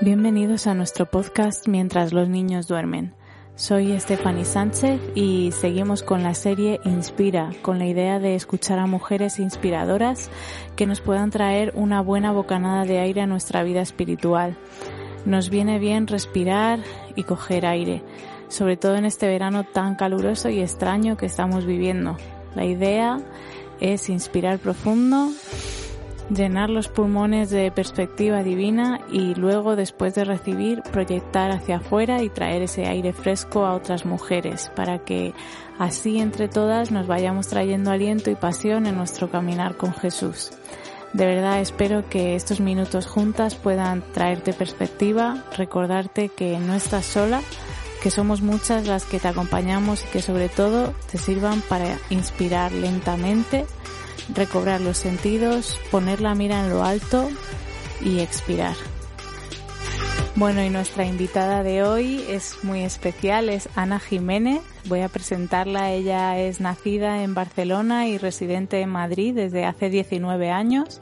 Bienvenidos 0.00 0.68
a 0.68 0.74
nuestro 0.74 1.06
podcast 1.06 1.66
Mientras 1.66 2.12
los 2.12 2.28
niños 2.28 2.68
duermen. 2.68 3.14
Soy 3.56 3.98
Stephanie 3.98 4.44
Sánchez 4.44 5.00
y 5.16 5.50
seguimos 5.50 6.04
con 6.04 6.22
la 6.22 6.34
serie 6.34 6.78
Inspira, 6.84 7.50
con 7.62 7.80
la 7.80 7.86
idea 7.86 8.20
de 8.20 8.36
escuchar 8.36 8.78
a 8.78 8.86
mujeres 8.86 9.40
inspiradoras 9.40 10.30
que 10.76 10.86
nos 10.86 11.00
puedan 11.00 11.30
traer 11.30 11.72
una 11.74 12.00
buena 12.00 12.30
bocanada 12.30 12.84
de 12.84 13.00
aire 13.00 13.22
a 13.22 13.26
nuestra 13.26 13.64
vida 13.64 13.80
espiritual. 13.80 14.56
Nos 15.24 15.50
viene 15.50 15.80
bien 15.80 16.06
respirar 16.06 16.78
y 17.16 17.24
coger 17.24 17.66
aire, 17.66 18.04
sobre 18.46 18.76
todo 18.76 18.94
en 18.94 19.04
este 19.04 19.26
verano 19.26 19.64
tan 19.64 19.96
caluroso 19.96 20.48
y 20.48 20.60
extraño 20.60 21.16
que 21.16 21.26
estamos 21.26 21.66
viviendo. 21.66 22.16
La 22.54 22.64
idea 22.64 23.20
es 23.80 24.08
inspirar 24.10 24.60
profundo 24.60 25.32
llenar 26.30 26.70
los 26.70 26.88
pulmones 26.88 27.50
de 27.50 27.70
perspectiva 27.70 28.42
divina 28.42 29.00
y 29.10 29.34
luego, 29.34 29.76
después 29.76 30.14
de 30.14 30.24
recibir, 30.24 30.82
proyectar 30.92 31.50
hacia 31.50 31.76
afuera 31.76 32.22
y 32.22 32.28
traer 32.28 32.62
ese 32.62 32.86
aire 32.86 33.12
fresco 33.12 33.64
a 33.64 33.74
otras 33.74 34.04
mujeres, 34.04 34.70
para 34.76 34.98
que 34.98 35.32
así 35.78 36.18
entre 36.18 36.48
todas 36.48 36.90
nos 36.90 37.06
vayamos 37.06 37.48
trayendo 37.48 37.90
aliento 37.90 38.30
y 38.30 38.34
pasión 38.34 38.86
en 38.86 38.96
nuestro 38.96 39.30
caminar 39.30 39.76
con 39.76 39.94
Jesús. 39.94 40.50
De 41.12 41.24
verdad 41.24 41.60
espero 41.60 42.06
que 42.08 42.36
estos 42.36 42.60
minutos 42.60 43.06
juntas 43.06 43.54
puedan 43.54 44.02
traerte 44.12 44.52
perspectiva, 44.52 45.42
recordarte 45.56 46.28
que 46.28 46.58
no 46.58 46.74
estás 46.74 47.06
sola, 47.06 47.40
que 48.02 48.10
somos 48.10 48.42
muchas 48.42 48.86
las 48.86 49.04
que 49.04 49.18
te 49.18 49.28
acompañamos 49.28 50.04
y 50.04 50.08
que 50.08 50.22
sobre 50.22 50.48
todo 50.48 50.92
te 51.10 51.16
sirvan 51.16 51.62
para 51.62 51.98
inspirar 52.10 52.72
lentamente 52.72 53.64
recobrar 54.34 54.80
los 54.80 54.98
sentidos, 54.98 55.80
poner 55.90 56.20
la 56.20 56.34
mira 56.34 56.60
en 56.60 56.70
lo 56.70 56.84
alto 56.84 57.28
y 58.00 58.20
expirar. 58.20 58.76
Bueno, 60.38 60.62
y 60.62 60.70
nuestra 60.70 61.04
invitada 61.04 61.64
de 61.64 61.82
hoy 61.82 62.24
es 62.28 62.62
muy 62.62 62.82
especial, 62.82 63.48
es 63.48 63.68
Ana 63.74 63.98
Jiménez. 63.98 64.60
Voy 64.84 65.00
a 65.00 65.08
presentarla. 65.08 65.90
Ella 65.90 66.38
es 66.38 66.60
nacida 66.60 67.24
en 67.24 67.34
Barcelona 67.34 68.06
y 68.06 68.18
residente 68.18 68.80
en 68.80 68.88
Madrid 68.88 69.34
desde 69.34 69.64
hace 69.64 69.90
19 69.90 70.50
años. 70.50 71.00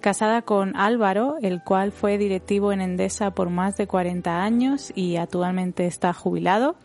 Casada 0.00 0.42
con 0.42 0.76
Álvaro, 0.76 1.36
el 1.42 1.64
cual 1.64 1.90
fue 1.90 2.16
directivo 2.16 2.72
en 2.72 2.80
Endesa 2.80 3.32
por 3.32 3.50
más 3.50 3.76
de 3.76 3.88
40 3.88 4.40
años 4.40 4.92
y 4.94 5.16
actualmente 5.16 5.86
está 5.86 6.12
jubilado. 6.12 6.76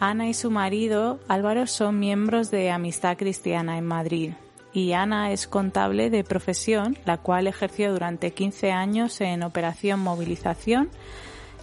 Ana 0.00 0.28
y 0.28 0.34
su 0.34 0.50
marido 0.50 1.20
Álvaro 1.28 1.66
son 1.66 2.00
miembros 2.00 2.50
de 2.50 2.70
Amistad 2.70 3.18
Cristiana 3.18 3.76
en 3.76 3.84
Madrid 3.84 4.32
y 4.72 4.92
Ana 4.92 5.32
es 5.32 5.46
contable 5.46 6.10
de 6.10 6.24
profesión, 6.24 6.96
la 7.04 7.18
cual 7.18 7.46
ejerció 7.46 7.92
durante 7.92 8.32
15 8.32 8.72
años 8.72 9.20
en 9.20 9.42
operación 9.42 10.00
movilización 10.00 10.90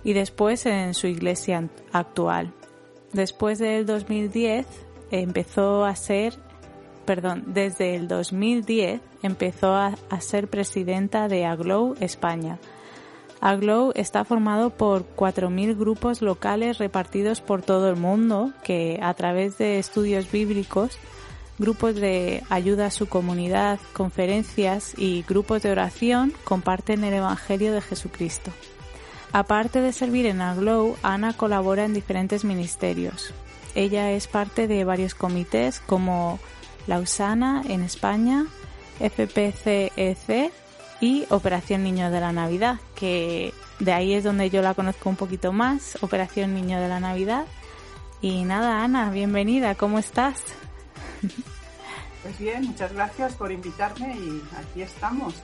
y 0.04 0.14
después 0.14 0.66
en 0.66 0.94
su 0.94 1.08
iglesia 1.08 1.68
actual. 1.92 2.54
Después 3.14 3.58
del 3.58 3.86
2010 3.86 4.68
empezó 5.12 5.86
a 5.86 5.96
ser, 5.96 6.36
perdón, 7.06 7.46
desde 7.48 7.96
el 7.96 8.08
2010 8.08 9.02
empezó 9.24 9.74
a, 9.74 9.96
a 10.10 10.22
ser 10.22 10.48
presidenta 10.48 11.28
de 11.28 11.46
Aglow 11.46 11.96
España. 12.00 12.60
Aglow 13.42 13.94
está 13.96 14.26
formado 14.26 14.70
por 14.70 15.06
4.000 15.16 15.78
grupos 15.78 16.22
locales 16.22 16.78
repartidos 16.78 17.42
por 17.42 17.62
todo 17.62 17.90
el 17.90 17.96
mundo 17.96 18.52
que 18.64 19.00
a 19.02 19.14
través 19.14 19.58
de 19.58 19.80
estudios 19.80 20.30
bíblicos 20.30 21.00
grupos 21.60 21.96
de 21.96 22.44
ayuda 22.50 22.88
a 22.88 22.92
su 22.92 23.08
comunidad, 23.08 23.80
conferencias 23.94 24.94
y 24.98 25.24
grupos 25.28 25.62
de 25.62 25.72
oración 25.72 26.34
comparten 26.46 27.04
el 27.04 27.14
Evangelio 27.14 27.74
de 27.74 27.82
Jesucristo. 27.82 28.52
Aparte 29.32 29.82
de 29.82 29.94
servir 29.94 30.26
en 30.26 30.42
Aglow, 30.42 30.98
Ana 31.04 31.34
colabora 31.34 31.86
en 31.86 31.94
diferentes 31.94 32.44
ministerios. 32.44 33.32
Ella 33.76 34.12
es 34.12 34.28
parte 34.28 34.68
de 34.68 34.84
varios 34.86 35.14
comités 35.14 35.80
como 35.80 36.40
Lausana 36.88 37.62
en 37.68 37.84
España, 37.84 38.48
FPCEC 39.00 39.94
e 39.96 40.52
y 41.02 41.26
Operación 41.30 41.84
Niño 41.84 42.10
de 42.10 42.20
la 42.20 42.32
Navidad, 42.32 42.80
que 42.96 43.54
de 43.80 43.94
ahí 43.94 44.14
es 44.14 44.24
donde 44.24 44.50
yo 44.50 44.62
la 44.62 44.74
conozco 44.74 45.10
un 45.10 45.16
poquito 45.16 45.54
más, 45.54 45.98
Operación 46.02 46.56
Niño 46.56 46.80
de 46.80 46.88
la 46.88 47.00
Navidad. 47.00 47.46
Y 48.22 48.44
nada, 48.44 48.84
Ana, 48.84 49.12
bienvenida, 49.12 49.76
¿cómo 49.76 50.00
estás? 50.00 50.44
Pues 52.22 52.38
bien, 52.38 52.66
muchas 52.66 52.94
gracias 52.94 53.34
por 53.36 53.52
invitarme 53.52 54.14
y 54.14 54.42
aquí 54.58 54.82
estamos. 54.82 55.42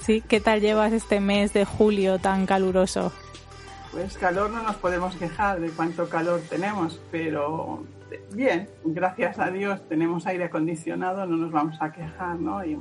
Sí, 0.00 0.22
¿qué 0.26 0.40
tal 0.40 0.60
llevas 0.60 0.92
este 0.92 1.20
mes 1.20 1.52
de 1.52 1.64
julio 1.64 2.18
tan 2.18 2.46
caluroso? 2.46 3.12
Pues 3.92 4.16
calor 4.16 4.50
no 4.50 4.62
nos 4.62 4.76
podemos 4.76 5.14
quejar 5.16 5.60
de 5.60 5.68
cuánto 5.68 6.08
calor 6.08 6.40
tenemos, 6.48 7.00
pero 7.12 7.84
bien, 8.32 8.68
gracias 8.84 9.38
a 9.38 9.50
Dios 9.50 9.86
tenemos 9.88 10.26
aire 10.26 10.44
acondicionado, 10.44 11.26
no 11.26 11.36
nos 11.36 11.52
vamos 11.52 11.76
a 11.80 11.92
quejar, 11.92 12.40
¿no? 12.40 12.64
Y 12.64 12.80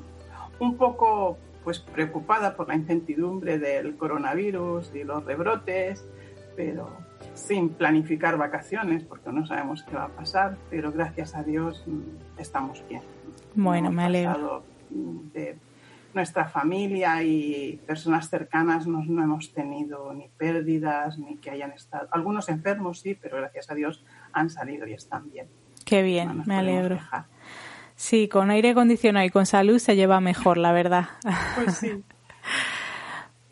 un 0.59 0.77
poco 0.77 1.37
pues 1.63 1.79
preocupada 1.79 2.55
por 2.55 2.67
la 2.67 2.75
incertidumbre 2.75 3.59
del 3.59 3.95
coronavirus 3.95 4.91
y 4.95 5.03
los 5.03 5.23
rebrotes, 5.23 6.03
pero 6.55 6.89
sin 7.33 7.69
planificar 7.69 8.38
vacaciones 8.38 9.03
porque 9.03 9.31
no 9.31 9.45
sabemos 9.45 9.83
qué 9.83 9.95
va 9.95 10.05
a 10.05 10.09
pasar, 10.09 10.57
pero 10.69 10.91
gracias 10.91 11.35
a 11.35 11.44
Dios 11.44 11.83
mm, 11.85 12.39
estamos 12.39 12.83
bien. 12.88 13.01
Bueno, 13.55 13.91
me 13.91 14.03
alegro. 14.03 14.63
De 14.89 15.57
nuestra 16.13 16.45
familia 16.47 17.23
y 17.23 17.81
personas 17.88 18.29
cercanas 18.29 18.85
no, 18.85 19.03
no 19.03 19.23
hemos 19.23 19.51
tenido 19.53 20.13
ni 20.13 20.29
pérdidas, 20.29 21.17
ni 21.17 21.38
que 21.38 21.49
hayan 21.49 21.71
estado. 21.71 22.07
Algunos 22.11 22.49
enfermos 22.49 22.99
sí, 22.99 23.17
pero 23.19 23.38
gracias 23.38 23.71
a 23.71 23.75
Dios 23.75 24.05
han 24.31 24.50
salido 24.50 24.88
y 24.88 24.94
están 24.94 25.29
bien. 25.31 25.47
Qué 25.85 26.03
bien, 26.03 26.44
me 26.45 26.55
alegro. 26.55 27.00
Sí, 27.95 28.27
con 28.27 28.50
aire 28.50 28.71
acondicionado 28.71 29.25
y 29.25 29.29
con 29.29 29.45
salud 29.45 29.79
se 29.79 29.95
lleva 29.95 30.19
mejor, 30.19 30.57
la 30.57 30.71
verdad. 30.71 31.05
Pues 31.55 31.77
sí. 31.77 32.03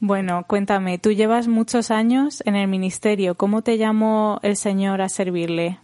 Bueno, 0.03 0.45
cuéntame, 0.47 0.97
tú 0.97 1.11
llevas 1.11 1.47
muchos 1.47 1.91
años 1.91 2.41
en 2.47 2.55
el 2.55 2.67
ministerio. 2.67 3.35
¿Cómo 3.35 3.61
te 3.61 3.77
llamó 3.77 4.39
el 4.41 4.55
Señor 4.55 4.99
a 4.99 5.09
servirle? 5.09 5.77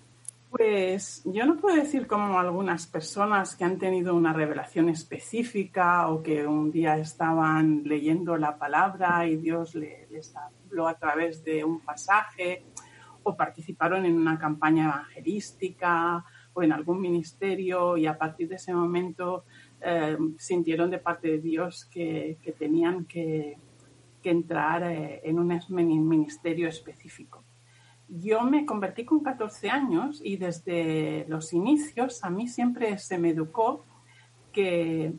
Pues 0.49 1.21
yo 1.23 1.45
no 1.45 1.57
puedo 1.57 1.75
decir 1.75 2.07
como 2.07 2.39
algunas 2.39 2.87
personas 2.87 3.55
que 3.55 3.63
han 3.63 3.77
tenido 3.77 4.15
una 4.15 4.33
revelación 4.33 4.89
específica 4.89 6.07
o 6.07 6.23
que 6.23 6.47
un 6.47 6.71
día 6.71 6.97
estaban 6.97 7.83
leyendo 7.83 8.37
la 8.37 8.57
palabra 8.57 9.27
y 9.27 9.35
Dios 9.35 9.75
les 9.75 10.33
habló 10.35 10.87
a 10.87 10.97
través 10.97 11.43
de 11.43 11.63
un 11.63 11.81
pasaje 11.81 12.63
o 13.21 13.37
participaron 13.37 14.03
en 14.03 14.17
una 14.17 14.39
campaña 14.39 14.85
evangelística 14.85 16.25
o 16.53 16.63
en 16.63 16.71
algún 16.71 16.99
ministerio 17.01 17.97
y 17.97 18.07
a 18.07 18.17
partir 18.17 18.49
de 18.49 18.55
ese 18.55 18.73
momento 18.73 19.43
eh, 19.79 20.17
sintieron 20.39 20.89
de 20.89 20.97
parte 20.97 21.27
de 21.27 21.37
Dios 21.37 21.85
que 21.85 22.55
tenían 22.57 23.05
que 23.05 23.59
que 24.27 24.31
entrar 24.31 24.83
eh, 24.83 25.21
en 25.23 25.39
un 25.39 25.47
ministerio 26.05 26.67
específico. 26.67 27.45
Yo 28.09 28.41
me 28.41 28.65
convertí 28.65 29.05
con 29.05 29.21
14 29.21 29.69
años 29.69 30.19
y 30.21 30.35
desde 30.35 31.25
los 31.29 31.53
inicios 31.53 32.25
a 32.25 32.29
mí 32.29 32.49
siempre 32.49 32.97
se 32.97 33.17
me 33.17 33.29
educó 33.29 33.85
que 34.51 35.13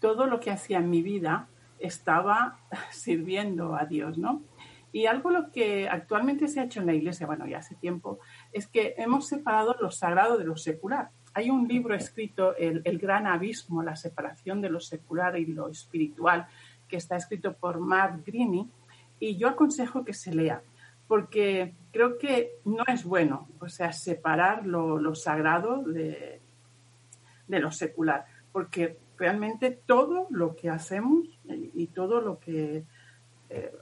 todo 0.00 0.26
lo 0.26 0.40
que 0.40 0.50
hacía 0.50 0.78
en 0.78 0.90
mi 0.90 1.02
vida 1.02 1.48
estaba 1.78 2.58
sirviendo 2.90 3.76
a 3.76 3.84
Dios, 3.84 4.18
¿no? 4.18 4.42
Y 4.90 5.06
algo 5.06 5.30
lo 5.30 5.52
que 5.52 5.88
actualmente 5.88 6.48
se 6.48 6.58
ha 6.58 6.64
hecho 6.64 6.80
en 6.80 6.86
la 6.86 6.94
iglesia, 6.94 7.28
bueno, 7.28 7.46
ya 7.46 7.58
hace 7.58 7.76
tiempo, 7.76 8.18
es 8.50 8.66
que 8.66 8.96
hemos 8.98 9.28
separado 9.28 9.76
lo 9.80 9.92
sagrado 9.92 10.36
de 10.36 10.44
lo 10.44 10.56
secular. 10.56 11.10
Hay 11.32 11.48
un 11.48 11.68
libro 11.68 11.94
escrito, 11.94 12.56
El, 12.56 12.82
el 12.84 12.98
Gran 12.98 13.28
Abismo, 13.28 13.84
la 13.84 13.94
separación 13.94 14.60
de 14.60 14.68
lo 14.68 14.80
secular 14.80 15.38
y 15.38 15.46
lo 15.46 15.68
espiritual, 15.68 16.48
que 16.92 16.98
está 16.98 17.16
escrito 17.16 17.54
por 17.54 17.80
Mark 17.80 18.22
Greene 18.26 18.68
y 19.18 19.38
yo 19.38 19.48
aconsejo 19.48 20.04
que 20.04 20.12
se 20.12 20.34
lea 20.34 20.60
porque 21.08 21.74
creo 21.90 22.18
que 22.18 22.58
no 22.66 22.84
es 22.86 23.04
bueno, 23.04 23.48
o 23.60 23.68
sea, 23.68 23.92
separar 23.92 24.66
lo, 24.66 25.14
sagrado 25.14 25.82
de, 25.82 26.40
de, 27.48 27.60
lo 27.60 27.70
secular, 27.70 28.26
porque 28.52 28.98
realmente 29.18 29.78
todo 29.84 30.26
lo 30.30 30.54
que 30.54 30.70
hacemos 30.70 31.28
y, 31.44 31.86
todo 31.88 32.20
lo 32.20 32.38
que, 32.38 32.84
eh, 33.50 33.72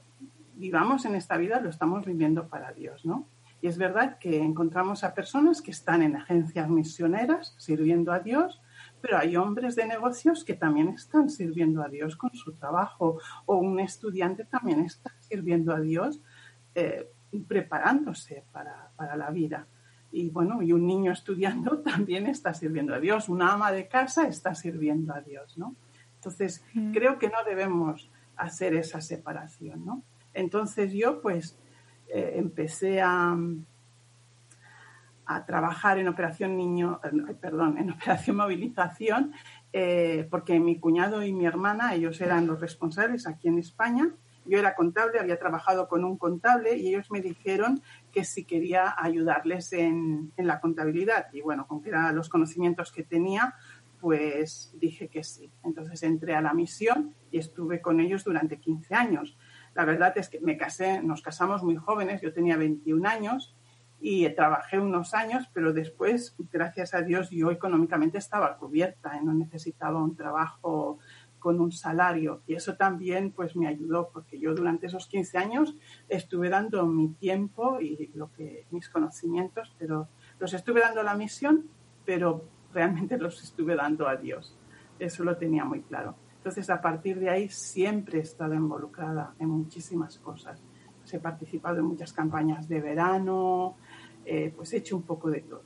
vivamos 0.54 1.04
en 1.04 1.14
esta 1.14 1.36
vida 1.36 1.60
lo 1.60 1.70
estamos 1.70 2.04
viviendo 2.04 2.48
para 2.48 2.72
Dios, 2.72 3.04
¿no? 3.04 3.26
Y 3.62 3.68
es 3.68 3.78
verdad 3.78 4.18
que 4.18 4.42
encontramos 4.42 5.04
a 5.04 5.14
personas 5.14 5.62
que 5.62 5.70
están 5.70 6.02
en 6.02 6.16
agencias 6.16 6.68
misioneras 6.68 7.54
sirviendo 7.58 8.12
a 8.12 8.20
Dios, 8.20 8.60
pero 9.00 9.18
hay 9.18 9.36
hombres 9.36 9.76
de 9.76 9.86
negocios 9.86 10.44
que 10.44 10.54
también 10.54 10.88
están 10.88 11.30
sirviendo 11.30 11.82
a 11.82 11.88
Dios 11.88 12.16
con 12.16 12.32
su 12.34 12.52
trabajo, 12.52 13.18
o 13.46 13.56
un 13.56 13.80
estudiante 13.80 14.44
también 14.44 14.80
está 14.80 15.12
sirviendo 15.20 15.74
a 15.74 15.80
Dios 15.80 16.20
eh, 16.74 17.08
preparándose 17.46 18.44
para, 18.52 18.90
para 18.96 19.16
la 19.16 19.30
vida. 19.30 19.66
Y 20.12 20.28
bueno, 20.30 20.60
y 20.62 20.72
un 20.72 20.86
niño 20.86 21.12
estudiando 21.12 21.78
también 21.84 22.26
está 22.26 22.52
sirviendo 22.54 22.94
a 22.94 23.00
Dios, 23.00 23.28
una 23.28 23.52
ama 23.52 23.72
de 23.72 23.86
casa 23.88 24.26
está 24.26 24.54
sirviendo 24.54 25.14
a 25.14 25.20
Dios, 25.20 25.56
¿no? 25.56 25.74
Entonces, 26.16 26.62
Mm. 26.74 26.92
creo 26.92 27.18
que 27.18 27.28
no 27.28 27.42
debemos 27.46 28.10
hacer 28.36 28.74
esa 28.74 29.00
separación, 29.00 29.84
¿no? 29.84 30.02
Entonces 30.34 30.92
yo 30.92 31.20
pues 31.20 31.56
eh, 32.08 32.34
empecé 32.36 33.00
a, 33.00 33.36
a 35.30 35.46
trabajar 35.46 35.98
en 35.98 36.08
Operación 36.08 36.56
Niño, 36.56 37.00
perdón, 37.40 37.78
en 37.78 37.92
Operación 37.92 38.36
Movilización, 38.36 39.32
eh, 39.72 40.26
porque 40.28 40.58
mi 40.58 40.80
cuñado 40.80 41.22
y 41.22 41.32
mi 41.32 41.46
hermana, 41.46 41.94
ellos 41.94 42.20
eran 42.20 42.48
los 42.48 42.60
responsables 42.60 43.28
aquí 43.28 43.46
en 43.46 43.60
España. 43.60 44.10
Yo 44.44 44.58
era 44.58 44.74
contable, 44.74 45.20
había 45.20 45.38
trabajado 45.38 45.86
con 45.86 46.04
un 46.04 46.18
contable 46.18 46.76
y 46.76 46.88
ellos 46.88 47.12
me 47.12 47.20
dijeron 47.20 47.80
que 48.10 48.24
si 48.24 48.44
quería 48.44 48.96
ayudarles 48.98 49.72
en, 49.72 50.32
en 50.36 50.46
la 50.48 50.58
contabilidad. 50.58 51.26
Y 51.32 51.42
bueno, 51.42 51.68
con 51.68 51.80
que 51.80 51.92
los 52.12 52.28
conocimientos 52.28 52.90
que 52.90 53.04
tenía, 53.04 53.54
pues 54.00 54.74
dije 54.80 55.06
que 55.06 55.22
sí. 55.22 55.52
Entonces 55.62 56.02
entré 56.02 56.34
a 56.34 56.40
la 56.40 56.54
misión 56.54 57.14
y 57.30 57.38
estuve 57.38 57.80
con 57.80 58.00
ellos 58.00 58.24
durante 58.24 58.58
15 58.58 58.94
años. 58.96 59.38
La 59.76 59.84
verdad 59.84 60.12
es 60.18 60.28
que 60.28 60.40
me 60.40 60.56
casé, 60.56 61.00
nos 61.00 61.22
casamos 61.22 61.62
muy 61.62 61.76
jóvenes, 61.76 62.20
yo 62.20 62.32
tenía 62.32 62.56
21 62.56 63.08
años 63.08 63.54
y 64.00 64.28
trabajé 64.30 64.78
unos 64.78 65.14
años, 65.14 65.48
pero 65.52 65.72
después, 65.72 66.34
gracias 66.50 66.94
a 66.94 67.02
Dios, 67.02 67.30
yo 67.30 67.50
económicamente 67.50 68.18
estaba 68.18 68.56
cubierta 68.56 69.18
y 69.20 69.24
no 69.24 69.34
necesitaba 69.34 70.02
un 70.02 70.16
trabajo 70.16 70.98
con 71.38 71.58
un 71.58 71.72
salario 71.72 72.42
y 72.46 72.54
eso 72.54 72.76
también 72.76 73.32
pues 73.32 73.56
me 73.56 73.66
ayudó 73.66 74.10
porque 74.12 74.38
yo 74.38 74.54
durante 74.54 74.86
esos 74.86 75.06
15 75.06 75.38
años 75.38 75.74
estuve 76.08 76.50
dando 76.50 76.86
mi 76.86 77.08
tiempo 77.14 77.80
y 77.80 78.10
lo 78.14 78.30
que 78.32 78.66
mis 78.70 78.88
conocimientos, 78.88 79.74
pero 79.78 80.08
los 80.38 80.52
estuve 80.52 80.80
dando 80.80 81.00
a 81.00 81.04
la 81.04 81.14
misión, 81.14 81.66
pero 82.04 82.44
realmente 82.72 83.18
los 83.18 83.42
estuve 83.42 83.74
dando 83.74 84.06
a 84.06 84.16
Dios. 84.16 84.56
Eso 84.98 85.24
lo 85.24 85.36
tenía 85.36 85.64
muy 85.64 85.80
claro. 85.80 86.14
Entonces, 86.36 86.70
a 86.70 86.80
partir 86.80 87.18
de 87.18 87.28
ahí 87.28 87.48
siempre 87.48 88.18
he 88.18 88.22
estado 88.22 88.54
involucrada 88.54 89.34
en 89.38 89.48
muchísimas 89.48 90.18
cosas. 90.18 90.62
He 91.12 91.18
participado 91.18 91.78
en 91.78 91.86
muchas 91.86 92.12
campañas 92.12 92.68
de 92.68 92.80
verano, 92.80 93.76
eh, 94.24 94.52
pues 94.54 94.72
he 94.72 94.78
hecho 94.78 94.96
un 94.96 95.02
poco 95.02 95.30
de 95.30 95.40
todo. 95.40 95.62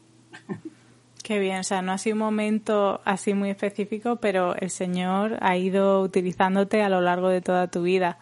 Qué 1.23 1.39
bien, 1.39 1.61
o 1.61 1.65
sea, 1.65 1.81
no 1.81 1.93
ha 1.93 1.99
sido 1.99 2.17
un 2.17 2.21
momento 2.21 3.01
así 3.07 3.33
muy 3.33 3.49
específico, 3.49 4.17
pero 4.17 4.55
el 4.57 4.69
Señor 4.69 5.39
ha 5.41 5.57
ido 5.57 6.03
utilizándote 6.03 6.83
a 6.83 6.91
lo 6.91 7.01
largo 7.01 7.31
de 7.31 7.41
toda 7.41 7.69
tu 7.69 7.83
vida. 7.83 8.19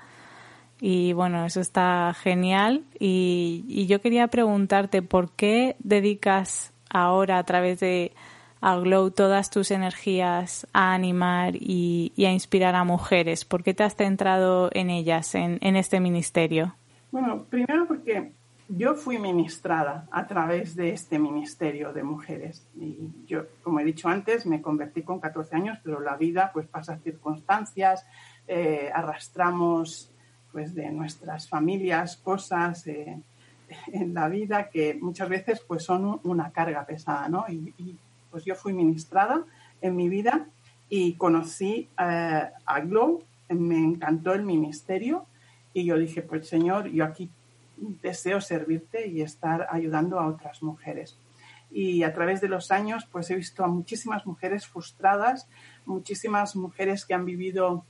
Y 0.80 1.12
bueno, 1.12 1.44
eso 1.44 1.60
está 1.60 2.14
genial. 2.14 2.84
Y, 3.00 3.64
y 3.66 3.86
yo 3.86 4.00
quería 4.00 4.28
preguntarte, 4.28 5.02
¿por 5.02 5.32
qué 5.32 5.74
dedicas 5.80 6.72
ahora 6.90 7.38
a 7.38 7.44
través 7.44 7.80
de 7.80 8.12
Aglow 8.60 9.10
todas 9.10 9.50
tus 9.50 9.72
energías 9.72 10.68
a 10.72 10.94
animar 10.94 11.56
y, 11.56 12.12
y, 12.14 12.26
a 12.26 12.32
inspirar 12.32 12.76
a 12.76 12.84
mujeres? 12.84 13.44
¿Por 13.44 13.64
qué 13.64 13.74
te 13.74 13.82
has 13.82 13.96
centrado 13.96 14.70
en 14.72 14.90
ellas, 14.90 15.34
en, 15.34 15.58
en 15.60 15.74
este 15.74 15.98
ministerio? 15.98 16.76
Bueno, 17.10 17.46
primero 17.50 17.88
porque 17.88 18.30
yo 18.76 18.94
fui 18.94 19.18
ministrada 19.18 20.06
a 20.10 20.26
través 20.26 20.74
de 20.76 20.90
este 20.90 21.18
ministerio 21.18 21.92
de 21.92 22.02
mujeres. 22.02 22.66
Y 22.74 23.10
yo, 23.26 23.46
como 23.62 23.80
he 23.80 23.84
dicho 23.84 24.08
antes, 24.08 24.46
me 24.46 24.62
convertí 24.62 25.02
con 25.02 25.20
14 25.20 25.56
años, 25.56 25.78
pero 25.82 26.00
la 26.00 26.16
vida 26.16 26.50
pues 26.52 26.66
pasa 26.66 26.96
circunstancias, 26.98 28.06
eh, 28.48 28.90
arrastramos 28.94 30.10
pues 30.52 30.74
de 30.74 30.90
nuestras 30.90 31.48
familias 31.48 32.16
cosas 32.16 32.86
eh, 32.86 33.18
en 33.92 34.14
la 34.14 34.28
vida 34.28 34.70
que 34.70 34.94
muchas 34.94 35.28
veces 35.28 35.60
pues 35.60 35.84
son 35.84 36.20
una 36.24 36.50
carga 36.50 36.86
pesada, 36.86 37.28
¿no? 37.28 37.44
Y, 37.48 37.96
pues 38.30 38.46
yo 38.46 38.54
fui 38.54 38.72
ministrada 38.72 39.44
en 39.82 39.94
mi 39.94 40.08
vida 40.08 40.46
y 40.88 41.12
conocí 41.16 41.90
eh, 41.98 42.42
a 42.64 42.80
Glow, 42.80 43.22
me 43.50 43.76
encantó 43.76 44.32
el 44.32 44.42
ministerio 44.42 45.26
y 45.74 45.84
yo 45.84 45.98
dije, 45.98 46.22
pues 46.22 46.48
Señor, 46.48 46.88
yo 46.88 47.04
aquí 47.04 47.28
deseo 48.00 48.40
servirte 48.40 49.06
y 49.06 49.22
estar 49.22 49.66
ayudando 49.70 50.18
a 50.18 50.26
otras 50.26 50.62
mujeres. 50.62 51.18
Y 51.70 52.02
a 52.02 52.12
través 52.12 52.40
de 52.40 52.48
los 52.48 52.70
años, 52.70 53.08
pues 53.10 53.30
he 53.30 53.34
visto 53.34 53.64
a 53.64 53.68
muchísimas 53.68 54.26
mujeres 54.26 54.66
frustradas, 54.66 55.48
muchísimas 55.86 56.54
mujeres 56.54 57.06
que 57.06 57.14
han 57.14 57.24
vivido 57.24 57.84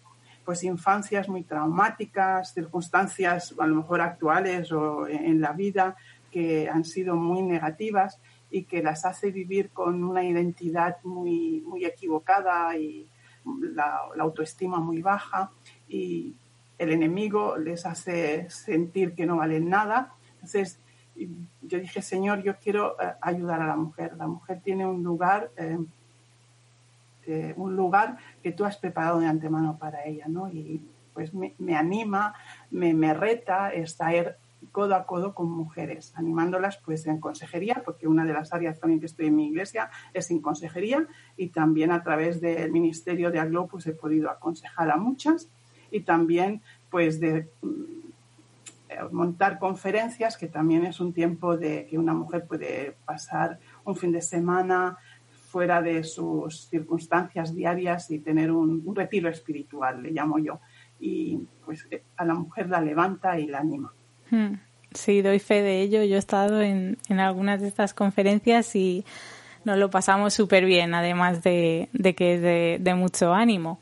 pues 0.44 0.64
infancias 0.64 1.28
muy 1.28 1.42
traumáticas, 1.42 2.52
circunstancias 2.54 3.54
a 3.58 3.66
lo 3.66 3.76
mejor 3.76 4.00
actuales 4.00 4.72
o 4.72 5.06
en 5.06 5.40
la 5.40 5.52
vida 5.52 5.96
que 6.30 6.68
han 6.68 6.84
sido 6.84 7.14
muy 7.14 7.42
negativas 7.42 8.18
y 8.50 8.64
que 8.64 8.82
las 8.82 9.04
hace 9.04 9.30
vivir 9.30 9.70
con 9.70 10.02
una 10.02 10.24
identidad 10.24 10.96
muy, 11.04 11.62
muy 11.66 11.84
equivocada 11.84 12.76
y 12.76 13.06
la, 13.44 14.00
la 14.16 14.22
autoestima 14.22 14.78
muy 14.78 15.02
baja 15.02 15.50
y 15.88 16.34
el 16.82 16.90
enemigo 16.90 17.56
les 17.56 17.86
hace 17.86 18.50
sentir 18.50 19.14
que 19.14 19.26
no 19.26 19.36
valen 19.36 19.68
nada. 19.68 20.12
Entonces, 20.34 20.80
yo 21.62 21.78
dije, 21.78 22.02
Señor, 22.02 22.42
yo 22.42 22.56
quiero 22.56 22.96
eh, 23.00 23.14
ayudar 23.20 23.62
a 23.62 23.66
la 23.66 23.76
mujer. 23.76 24.16
La 24.16 24.26
mujer 24.26 24.60
tiene 24.62 24.86
un 24.86 25.02
lugar, 25.02 25.50
eh, 25.56 25.78
eh, 27.26 27.54
un 27.56 27.76
lugar 27.76 28.18
que 28.42 28.52
tú 28.52 28.64
has 28.64 28.76
preparado 28.76 29.20
de 29.20 29.26
antemano 29.26 29.78
para 29.78 30.04
ella, 30.04 30.26
¿no? 30.28 30.48
Y 30.48 30.84
pues 31.14 31.32
me, 31.34 31.76
anima, 31.76 32.34
me, 32.70 32.94
me, 32.94 33.12
reta 33.12 33.70
estar 33.70 34.38
codo 34.70 34.94
a 34.94 35.04
codo 35.04 35.34
con 35.34 35.50
mujeres, 35.50 36.12
animándolas 36.16 36.78
pues 36.78 37.06
en 37.06 37.20
consejería, 37.20 37.82
porque 37.84 38.08
una 38.08 38.24
de 38.24 38.32
las 38.32 38.54
áreas 38.54 38.80
también 38.80 38.98
que 38.98 39.06
estoy 39.06 39.26
en 39.26 39.36
mi 39.36 39.48
iglesia 39.48 39.90
es 40.14 40.30
en 40.30 40.40
consejería 40.40 41.06
y 41.36 41.48
también 41.48 41.92
a 41.92 42.02
través 42.02 42.40
del 42.40 42.72
ministerio 42.72 43.30
de 43.30 43.40
Aglo 43.40 43.66
pues 43.66 43.86
he 43.86 43.92
podido 43.92 44.30
aconsejar 44.30 44.90
a 44.90 44.96
muchas 44.96 45.50
y 45.92 46.00
también 46.00 46.62
pues 46.90 47.20
de 47.20 47.48
montar 49.10 49.58
conferencias, 49.58 50.36
que 50.36 50.48
también 50.48 50.84
es 50.84 51.00
un 51.00 51.12
tiempo 51.12 51.56
de 51.56 51.86
que 51.86 51.98
una 51.98 52.14
mujer 52.14 52.44
puede 52.46 52.96
pasar 53.04 53.58
un 53.84 53.96
fin 53.96 54.12
de 54.12 54.22
semana 54.22 54.98
fuera 55.48 55.82
de 55.82 56.02
sus 56.04 56.68
circunstancias 56.68 57.54
diarias 57.54 58.10
y 58.10 58.18
tener 58.18 58.50
un, 58.50 58.82
retiro 58.94 59.28
espiritual, 59.28 60.02
le 60.02 60.10
llamo 60.10 60.38
yo. 60.38 60.60
Y 60.98 61.38
pues 61.64 61.86
a 62.16 62.24
la 62.24 62.34
mujer 62.34 62.68
la 62.68 62.80
levanta 62.80 63.38
y 63.38 63.46
la 63.46 63.58
anima. 63.58 63.92
Sí, 64.94 65.20
doy 65.20 65.38
fe 65.38 65.62
de 65.62 65.82
ello. 65.82 66.02
Yo 66.04 66.16
he 66.16 66.18
estado 66.18 66.62
en, 66.62 66.96
en 67.08 67.20
algunas 67.20 67.60
de 67.60 67.68
estas 67.68 67.92
conferencias 67.92 68.74
y 68.76 69.04
nos 69.64 69.78
lo 69.78 69.90
pasamos 69.90 70.32
súper 70.32 70.64
bien, 70.64 70.94
además 70.94 71.42
de, 71.42 71.88
de 71.92 72.14
que 72.14 72.34
es 72.76 72.82
de 72.82 72.94
mucho 72.94 73.34
ánimo. 73.34 73.78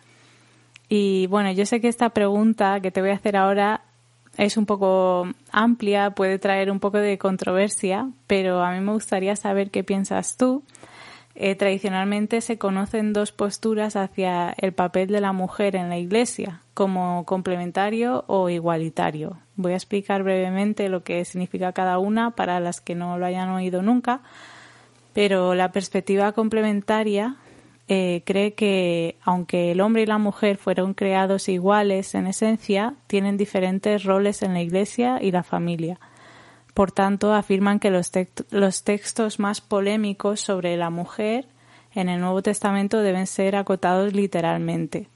Y 0.92 1.28
bueno, 1.28 1.52
yo 1.52 1.64
sé 1.66 1.80
que 1.80 1.86
esta 1.86 2.10
pregunta 2.10 2.80
que 2.80 2.90
te 2.90 3.00
voy 3.00 3.10
a 3.10 3.14
hacer 3.14 3.36
ahora 3.36 3.82
es 4.36 4.56
un 4.56 4.66
poco 4.66 5.28
amplia, 5.52 6.10
puede 6.10 6.40
traer 6.40 6.68
un 6.68 6.80
poco 6.80 6.98
de 6.98 7.16
controversia, 7.16 8.10
pero 8.26 8.64
a 8.64 8.72
mí 8.72 8.80
me 8.80 8.92
gustaría 8.92 9.36
saber 9.36 9.70
qué 9.70 9.84
piensas 9.84 10.36
tú. 10.36 10.64
Eh, 11.36 11.54
tradicionalmente 11.54 12.40
se 12.40 12.58
conocen 12.58 13.12
dos 13.12 13.30
posturas 13.30 13.94
hacia 13.94 14.50
el 14.58 14.72
papel 14.72 15.08
de 15.08 15.20
la 15.20 15.32
mujer 15.32 15.76
en 15.76 15.90
la 15.90 15.96
Iglesia, 15.96 16.62
como 16.74 17.24
complementario 17.24 18.24
o 18.26 18.50
igualitario. 18.50 19.38
Voy 19.54 19.72
a 19.72 19.76
explicar 19.76 20.24
brevemente 20.24 20.88
lo 20.88 21.04
que 21.04 21.24
significa 21.24 21.72
cada 21.72 21.98
una 21.98 22.32
para 22.32 22.58
las 22.58 22.80
que 22.80 22.96
no 22.96 23.16
lo 23.16 23.26
hayan 23.26 23.50
oído 23.50 23.80
nunca, 23.80 24.22
pero 25.12 25.54
la 25.54 25.70
perspectiva 25.70 26.32
complementaria 26.32 27.36
eh, 27.92 28.22
cree 28.24 28.54
que 28.54 29.16
aunque 29.24 29.72
el 29.72 29.80
hombre 29.80 30.02
y 30.02 30.06
la 30.06 30.18
mujer 30.18 30.58
fueron 30.58 30.94
creados 30.94 31.48
iguales 31.48 32.14
en 32.14 32.28
esencia, 32.28 32.94
tienen 33.08 33.36
diferentes 33.36 34.04
roles 34.04 34.42
en 34.42 34.54
la 34.54 34.62
Iglesia 34.62 35.18
y 35.20 35.32
la 35.32 35.42
familia. 35.42 35.98
Por 36.72 36.92
tanto, 36.92 37.34
afirman 37.34 37.80
que 37.80 37.90
los, 37.90 38.12
los 38.50 38.84
textos 38.84 39.40
más 39.40 39.60
polémicos 39.60 40.40
sobre 40.40 40.76
la 40.76 40.90
mujer 40.90 41.48
en 41.92 42.08
el 42.08 42.20
Nuevo 42.20 42.42
Testamento 42.42 43.00
deben 43.00 43.26
ser 43.26 43.56
acotados 43.56 44.12
literalmente. 44.12 45.08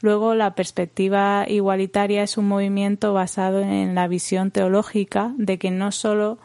Luego, 0.00 0.34
la 0.34 0.56
perspectiva 0.56 1.44
igualitaria 1.46 2.24
es 2.24 2.36
un 2.36 2.48
movimiento 2.48 3.12
basado 3.12 3.60
en 3.60 3.94
la 3.94 4.08
visión 4.08 4.50
teológica 4.50 5.32
de 5.36 5.60
que 5.60 5.70
no 5.70 5.92
solo 5.92 6.38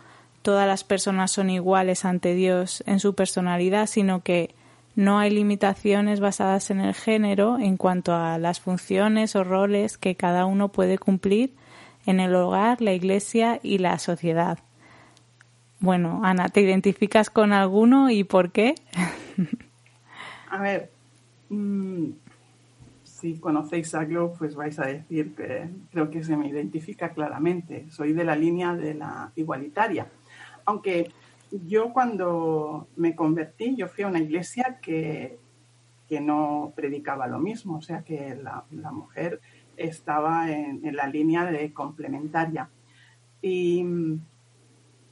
todas 0.44 0.68
las 0.68 0.84
personas 0.84 1.32
son 1.32 1.50
iguales 1.50 2.06
ante 2.06 2.36
Dios 2.36 2.84
en 2.86 3.00
su 3.00 3.16
personalidad, 3.16 3.88
sino 3.88 4.22
que 4.22 4.54
no 4.96 5.20
hay 5.20 5.30
limitaciones 5.30 6.20
basadas 6.20 6.72
en 6.72 6.80
el 6.80 6.94
género 6.94 7.60
en 7.60 7.78
cuanto 7.78 8.14
a 8.14 8.38
las 8.38 8.60
funciones 8.60 9.36
o 9.36 9.44
roles 9.44 9.98
que 9.98 10.16
cada 10.16 10.46
uno 10.46 10.70
puede 10.70 10.98
cumplir 10.98 11.54
en 12.06 12.20
el 12.20 12.34
hogar, 12.36 12.82
la 12.82 12.94
iglesia 12.94 13.60
y 13.62 13.80
la 13.80 14.00
sociedad. 14.00 14.60
Bueno, 15.80 16.22
Ana, 16.24 16.50
¿te 16.50 16.62
identificas 16.62 17.30
con 17.30 17.52
alguno 17.52 18.10
y 18.10 18.24
por 18.24 18.52
qué? 18.52 18.76
A 20.50 20.62
ver, 20.62 20.90
mm, 21.50 22.12
si 23.04 23.38
conocéis 23.40 23.94
a 23.96 24.06
Glow, 24.06 24.36
pues 24.38 24.56
vais 24.56 24.78
a 24.80 24.86
decir 24.86 25.36
que 25.36 25.68
creo 25.92 26.10
que 26.10 26.24
se 26.24 26.38
me 26.38 26.48
identifica 26.48 27.10
claramente. 27.10 27.88
Soy 27.90 28.14
de 28.14 28.24
la 28.24 28.36
línea 28.36 28.74
de 28.74 28.94
la 28.94 29.32
igualitaria. 29.36 30.08
Aunque 30.64 31.12
yo 31.64 31.94
cuando 31.94 32.88
me 32.96 33.16
convertí, 33.16 33.76
yo 33.76 33.88
fui 33.88 34.04
a 34.04 34.08
una 34.08 34.20
iglesia 34.20 34.80
que, 34.82 35.38
que 36.08 36.22
no 36.22 36.74
predicaba 36.76 37.28
lo 37.28 37.40
mismo, 37.40 37.78
o 37.78 37.82
sea 37.82 38.04
que 38.04 38.36
la, 38.36 38.92
mujer 38.92 39.42
estaba 39.78 40.52
en, 40.52 40.82
la 40.96 41.08
línea 41.08 41.46
de 41.46 41.74
complementaria. 41.74 42.70
Y 43.42 43.84
mm, 43.84 44.20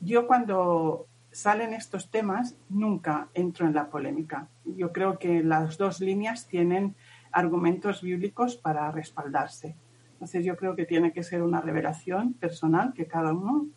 yo 0.01 0.27
cuando 0.27 1.07
salen 1.31 1.73
estos 1.73 2.11
temas 2.11 2.55
nunca 2.69 3.27
entro 3.33 3.65
en 3.65 3.73
la 3.73 3.89
polémica. 3.89 4.47
Yo 4.65 4.91
creo 4.91 5.17
que 5.17 5.43
las 5.43 5.77
dos 5.77 5.99
líneas 5.99 6.47
tienen 6.47 6.95
argumentos 7.31 8.01
bíblicos 8.01 8.55
para 8.55 8.91
respaldarse. 8.91 9.75
Entonces 10.13 10.45
yo 10.45 10.55
creo 10.55 10.75
que 10.75 10.85
tiene 10.85 11.11
que 11.11 11.23
ser 11.23 11.41
una 11.41 11.59
revelación 11.59 12.33
personal 12.33 12.93
que 12.93 13.07
cada 13.07 13.33
uno, 13.33 13.67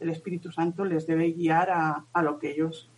el 0.00 0.10
Espíritu 0.10 0.52
Santo 0.52 0.84
les 0.84 1.06
debe 1.06 1.32
guiar 1.32 1.70
a, 1.70 2.22
lo 2.22 2.38
que 2.38 2.50
ellos 2.50 2.90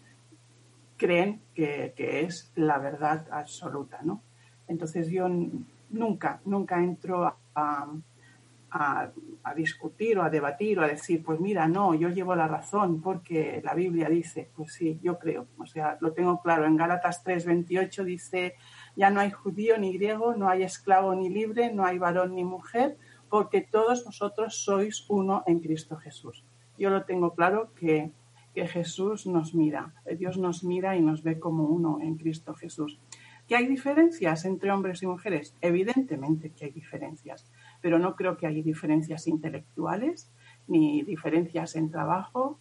creen 0.96 1.40
que, 1.54 1.92
es 1.96 2.52
la 2.54 2.78
verdad 2.78 3.26
absoluta, 3.30 4.00
¿no? 4.02 4.22
Entonces 4.68 5.08
yo 5.08 5.28
nunca, 5.90 6.40
nunca 6.44 6.82
entro 6.82 7.34
a, 7.54 7.88
discutir 9.56 10.16
o 10.18 10.22
a 10.22 10.30
debatir 10.30 10.78
o 10.78 10.82
a 10.82 10.86
decir, 10.86 11.24
pues 11.24 11.40
mira, 11.40 11.66
no, 11.66 11.94
yo 11.94 12.08
llevo 12.08 12.36
la 12.36 12.46
razón 12.46 13.00
porque 13.02 13.60
la 13.64 13.74
Biblia 13.74 14.08
dice, 14.08 14.48
pues 14.54 14.74
sí, 14.74 15.00
yo 15.02 15.18
creo, 15.18 15.48
o 15.58 15.66
sea, 15.66 15.98
lo 16.00 16.12
tengo 16.12 16.40
claro. 16.40 16.66
En 16.66 16.76
Gálatas 16.76 17.24
3:28 17.24 18.04
dice, 18.04 18.54
ya 18.94 19.10
no 19.10 19.20
hay 19.20 19.32
judío 19.32 19.76
ni 19.76 19.92
griego, 19.94 20.34
no 20.36 20.48
hay 20.48 20.62
esclavo 20.62 21.14
ni 21.14 21.28
libre, 21.28 21.72
no 21.72 21.84
hay 21.84 21.98
varón 21.98 22.36
ni 22.36 22.44
mujer, 22.44 22.96
porque 23.28 23.60
todos 23.62 24.04
vosotros 24.04 24.62
sois 24.62 25.04
uno 25.08 25.42
en 25.46 25.60
Cristo 25.60 25.96
Jesús. 25.96 26.44
Yo 26.80 26.90
lo 26.90 27.04
tengo 27.04 27.34
claro 27.34 27.70
que, 27.76 28.10
que 28.54 28.66
Jesús 28.66 29.26
nos 29.26 29.54
mira, 29.54 29.94
Dios 30.18 30.36
nos 30.36 30.64
mira 30.64 30.96
y 30.96 31.00
nos 31.00 31.22
ve 31.22 31.38
como 31.38 31.68
uno 31.68 32.00
en 32.00 32.16
Cristo 32.16 32.54
Jesús. 32.54 32.98
¿Que 33.46 33.54
hay 33.54 33.68
diferencias 33.68 34.44
entre 34.44 34.72
hombres 34.72 35.02
y 35.02 35.06
mujeres? 35.06 35.54
Evidentemente 35.60 36.50
que 36.50 36.64
hay 36.64 36.70
diferencias 36.72 37.46
pero 37.80 37.98
no 37.98 38.14
creo 38.16 38.36
que 38.36 38.46
haya 38.46 38.62
diferencias 38.62 39.26
intelectuales 39.26 40.30
ni 40.68 41.02
diferencias 41.02 41.76
en 41.76 41.90
trabajo. 41.90 42.58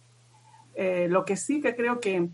Eh, 0.74 1.08
lo 1.08 1.24
que 1.24 1.36
sí 1.36 1.60
que 1.60 1.74
creo 1.74 2.00
que, 2.00 2.28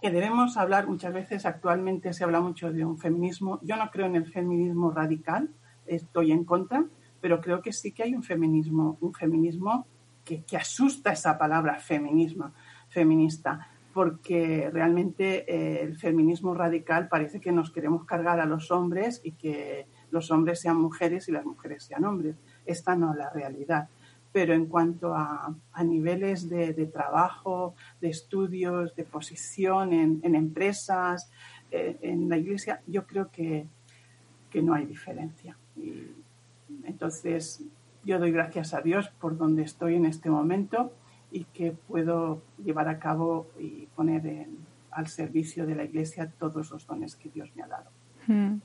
que, 0.00 0.10
debemos 0.10 0.56
hablar 0.56 0.86
muchas 0.86 1.12
veces, 1.12 1.46
actualmente 1.46 2.12
se 2.12 2.24
habla 2.24 2.40
mucho 2.40 2.72
de 2.72 2.84
un 2.84 2.98
feminismo, 2.98 3.60
yo 3.62 3.76
no 3.76 3.90
creo 3.90 4.06
en 4.06 4.16
el 4.16 4.26
feminismo 4.26 4.90
radical, 4.90 5.50
estoy 5.86 6.32
en 6.32 6.44
contra, 6.44 6.84
pero 7.20 7.40
creo 7.40 7.62
que 7.62 7.72
sí 7.72 7.92
que 7.92 8.02
hay 8.02 8.14
un 8.14 8.22
feminismo, 8.22 8.98
un 9.00 9.14
feminismo 9.14 9.86
que, 10.24 10.42
que 10.42 10.56
asusta 10.56 11.12
esa 11.12 11.36
palabra 11.38 11.78
feminismo, 11.78 12.52
feminista, 12.88 13.68
porque 13.94 14.70
realmente 14.72 15.44
eh, 15.46 15.82
el 15.82 15.96
feminismo 15.96 16.52
radical 16.52 17.06
parece 17.06 17.40
que 17.40 17.52
nos 17.52 17.70
queremos 17.70 18.04
cargar 18.04 18.40
a 18.40 18.44
los 18.44 18.72
hombres 18.72 19.20
y 19.22 19.32
que 19.32 19.86
los 20.10 20.32
hombres 20.32 20.60
sean 20.60 20.78
mujeres 20.78 21.28
y 21.28 21.32
las 21.32 21.46
mujeres 21.46 21.84
sean 21.84 22.04
hombres. 22.04 22.34
Esta 22.66 22.96
no 22.96 23.12
es 23.12 23.18
la 23.18 23.30
realidad. 23.30 23.88
Pero 24.32 24.52
en 24.52 24.66
cuanto 24.66 25.14
a, 25.14 25.54
niveles 25.84 26.48
de, 26.48 26.72
trabajo, 26.86 27.76
de 28.00 28.08
estudios, 28.08 28.96
de 28.96 29.04
posición 29.04 29.92
en, 29.92 30.34
empresas, 30.34 31.30
eh, 31.70 31.96
en 32.02 32.28
la 32.28 32.36
iglesia, 32.36 32.82
yo 32.88 33.06
creo 33.06 33.30
que, 33.30 33.64
no 34.60 34.74
hay 34.74 34.86
diferencia. 34.86 35.56
entonces, 36.84 37.62
yo 38.04 38.18
doy 38.18 38.32
gracias 38.32 38.74
a 38.74 38.80
Dios 38.80 39.08
por 39.20 39.36
donde 39.36 39.62
estoy 39.62 39.96
en 39.96 40.06
este 40.06 40.30
momento 40.30 40.92
y 41.30 41.44
que 41.44 41.72
puedo 41.72 42.42
llevar 42.62 42.88
a 42.88 42.98
cabo 42.98 43.48
y 43.58 43.86
poner 43.96 44.46
al 44.90 45.08
servicio 45.08 45.66
de 45.66 45.74
la 45.74 45.84
iglesia 45.84 46.30
todos 46.38 46.70
los 46.70 46.86
dones 46.86 47.16
que 47.16 47.28
Dios 47.28 47.50
me 47.56 47.62
ha 47.62 47.66
dado. 47.66 47.90
Hmm. 48.26 48.58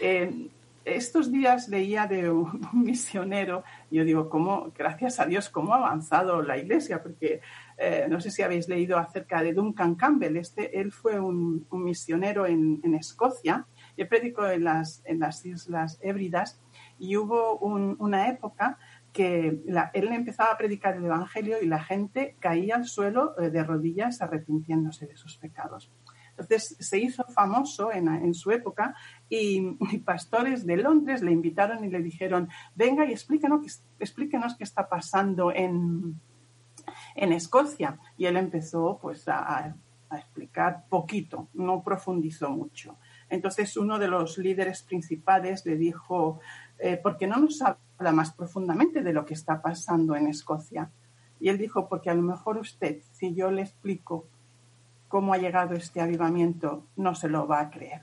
Eh, 0.00 0.48
estos 0.84 1.30
días 1.30 1.68
leía 1.68 2.06
de 2.06 2.30
un, 2.30 2.60
misionero, 2.72 3.64
y 3.90 3.96
yo 3.96 4.04
digo, 4.04 4.28
¿cómo, 4.28 4.72
gracias 4.76 5.20
a 5.20 5.26
Dios, 5.26 5.48
cómo 5.48 5.74
ha 5.74 5.78
avanzado 5.78 6.42
la 6.42 6.56
iglesia, 6.56 7.02
porque 7.02 7.40
eh, 7.76 8.06
no 8.08 8.20
sé 8.20 8.30
si 8.30 8.42
habéis 8.42 8.68
leído 8.68 8.98
acerca 8.98 9.42
de 9.42 9.52
Duncan 9.52 9.94
Campbell, 9.94 10.36
este, 10.36 10.80
él 10.80 10.92
fue 10.92 11.20
un, 11.20 11.66
misionero 11.70 12.46
en, 12.46 12.94
Escocia, 12.94 13.66
y 13.96 14.04
predicó 14.04 14.46
en 14.46 14.64
las, 14.64 15.02
en 15.04 15.20
las 15.20 15.44
Islas 15.44 15.98
Hébridas, 16.00 16.60
y 16.98 17.16
hubo 17.16 17.58
una 17.58 18.28
época 18.28 18.78
que 19.12 19.62
él 19.94 20.08
empezaba 20.12 20.52
a 20.52 20.58
predicar 20.58 20.96
el 20.96 21.06
Evangelio 21.06 21.56
y 21.62 21.66
la 21.66 21.82
gente 21.82 22.36
caía 22.38 22.76
al 22.76 22.86
suelo 22.86 23.34
eh, 23.40 23.50
de 23.50 23.64
rodillas 23.64 24.20
arrepintiéndose 24.20 25.06
de 25.06 25.16
sus 25.16 25.36
pecados. 25.36 25.90
Entonces 26.38 26.76
se 26.78 26.98
hizo 26.98 27.24
famoso 27.24 27.92
en, 27.92 28.32
su 28.32 28.52
época 28.52 28.94
y, 29.28 29.60
pastores 30.04 30.64
de 30.64 30.76
Londres 30.76 31.22
le 31.22 31.32
invitaron 31.32 31.84
y 31.84 31.88
le 31.88 32.00
dijeron, 32.00 32.48
venga 32.76 33.04
y 33.04 33.10
explíquenos, 33.10 33.82
explíquenos 33.98 34.56
qué 34.56 34.62
está 34.62 34.88
pasando 34.88 35.52
en, 35.52 36.20
en 37.16 37.32
Escocia. 37.32 37.98
Y 38.16 38.26
él 38.26 38.36
empezó 38.36 38.98
pues 39.02 39.26
a, 39.28 39.74
explicar 40.10 40.86
poquito, 40.88 41.48
no 41.52 41.82
profundizó 41.82 42.50
mucho. 42.50 42.96
Entonces 43.28 43.76
uno 43.76 43.98
de 43.98 44.08
los 44.08 44.38
líderes 44.38 44.82
principales 44.82 45.66
le 45.66 45.76
dijo, 45.76 46.40
eh, 46.78 46.96
¿por 46.96 47.16
qué 47.16 47.26
no 47.26 47.38
nos 47.38 47.60
habla 47.62 48.12
más 48.12 48.32
profundamente 48.32 49.02
de 49.02 49.12
lo 49.12 49.24
que 49.24 49.34
está 49.34 49.60
pasando 49.60 50.14
en 50.16 50.28
Escocia? 50.28 50.90
Y 51.40 51.48
él 51.48 51.58
dijo, 51.58 51.88
porque 51.88 52.10
a 52.10 52.14
lo 52.14 52.22
mejor 52.22 52.58
usted, 52.58 53.02
si 53.12 53.34
yo 53.34 53.50
le 53.50 53.62
explico 53.62 54.26
cómo 55.08 55.32
ha 55.32 55.38
llegado 55.38 55.74
este 55.74 56.00
avivamiento, 56.00 56.86
no 56.96 57.14
se 57.14 57.28
lo 57.28 57.46
va 57.46 57.60
a 57.60 57.70
creer. 57.70 58.02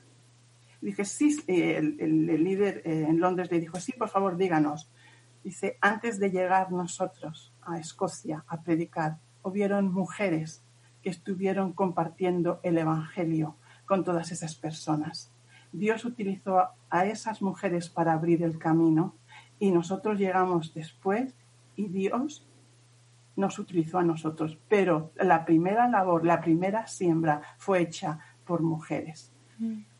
Dije, 0.81 1.05
sí, 1.05 1.37
el, 1.47 1.97
líder 2.43 2.81
eh, 2.85 3.05
en 3.07 3.19
Londres 3.19 3.51
le 3.51 3.59
dijo, 3.59 3.79
sí, 3.79 3.93
por 3.93 4.09
favor, 4.09 4.37
díganos. 4.37 4.89
Dice, 5.43 5.77
antes 5.81 6.19
de 6.19 6.31
llegar 6.31 6.71
nosotros 6.71 7.53
a 7.61 7.79
Escocia 7.79 8.43
a 8.47 8.61
predicar, 8.61 9.17
hubieron 9.43 9.93
mujeres 9.93 10.63
que 11.01 11.09
estuvieron 11.09 11.73
compartiendo 11.73 12.59
el 12.63 12.77
Evangelio 12.77 13.55
con 13.85 14.03
todas 14.03 14.31
esas 14.31 14.55
personas. 14.55 15.31
Dios 15.77 16.05
utilizó 16.05 16.69
a 16.89 17.05
esas 17.05 17.41
mujeres 17.41 17.89
para 17.89 18.13
abrir 18.13 18.43
el 18.43 18.57
camino 18.57 19.15
y 19.59 19.71
nosotros 19.71 20.17
llegamos 20.17 20.73
después 20.73 21.35
y 21.75 21.89
Dios 21.89 22.47
nos 23.35 23.59
utilizó 23.59 23.97
a 23.97 24.03
nosotros, 24.03 24.57
pero 24.69 25.11
la 25.17 25.43
primera 25.43 25.89
labor, 25.89 26.25
la 26.25 26.39
primera 26.39 26.87
siembra 26.87 27.41
fue 27.57 27.81
hecha 27.81 28.19
por 28.45 28.61
mujeres. 28.61 29.34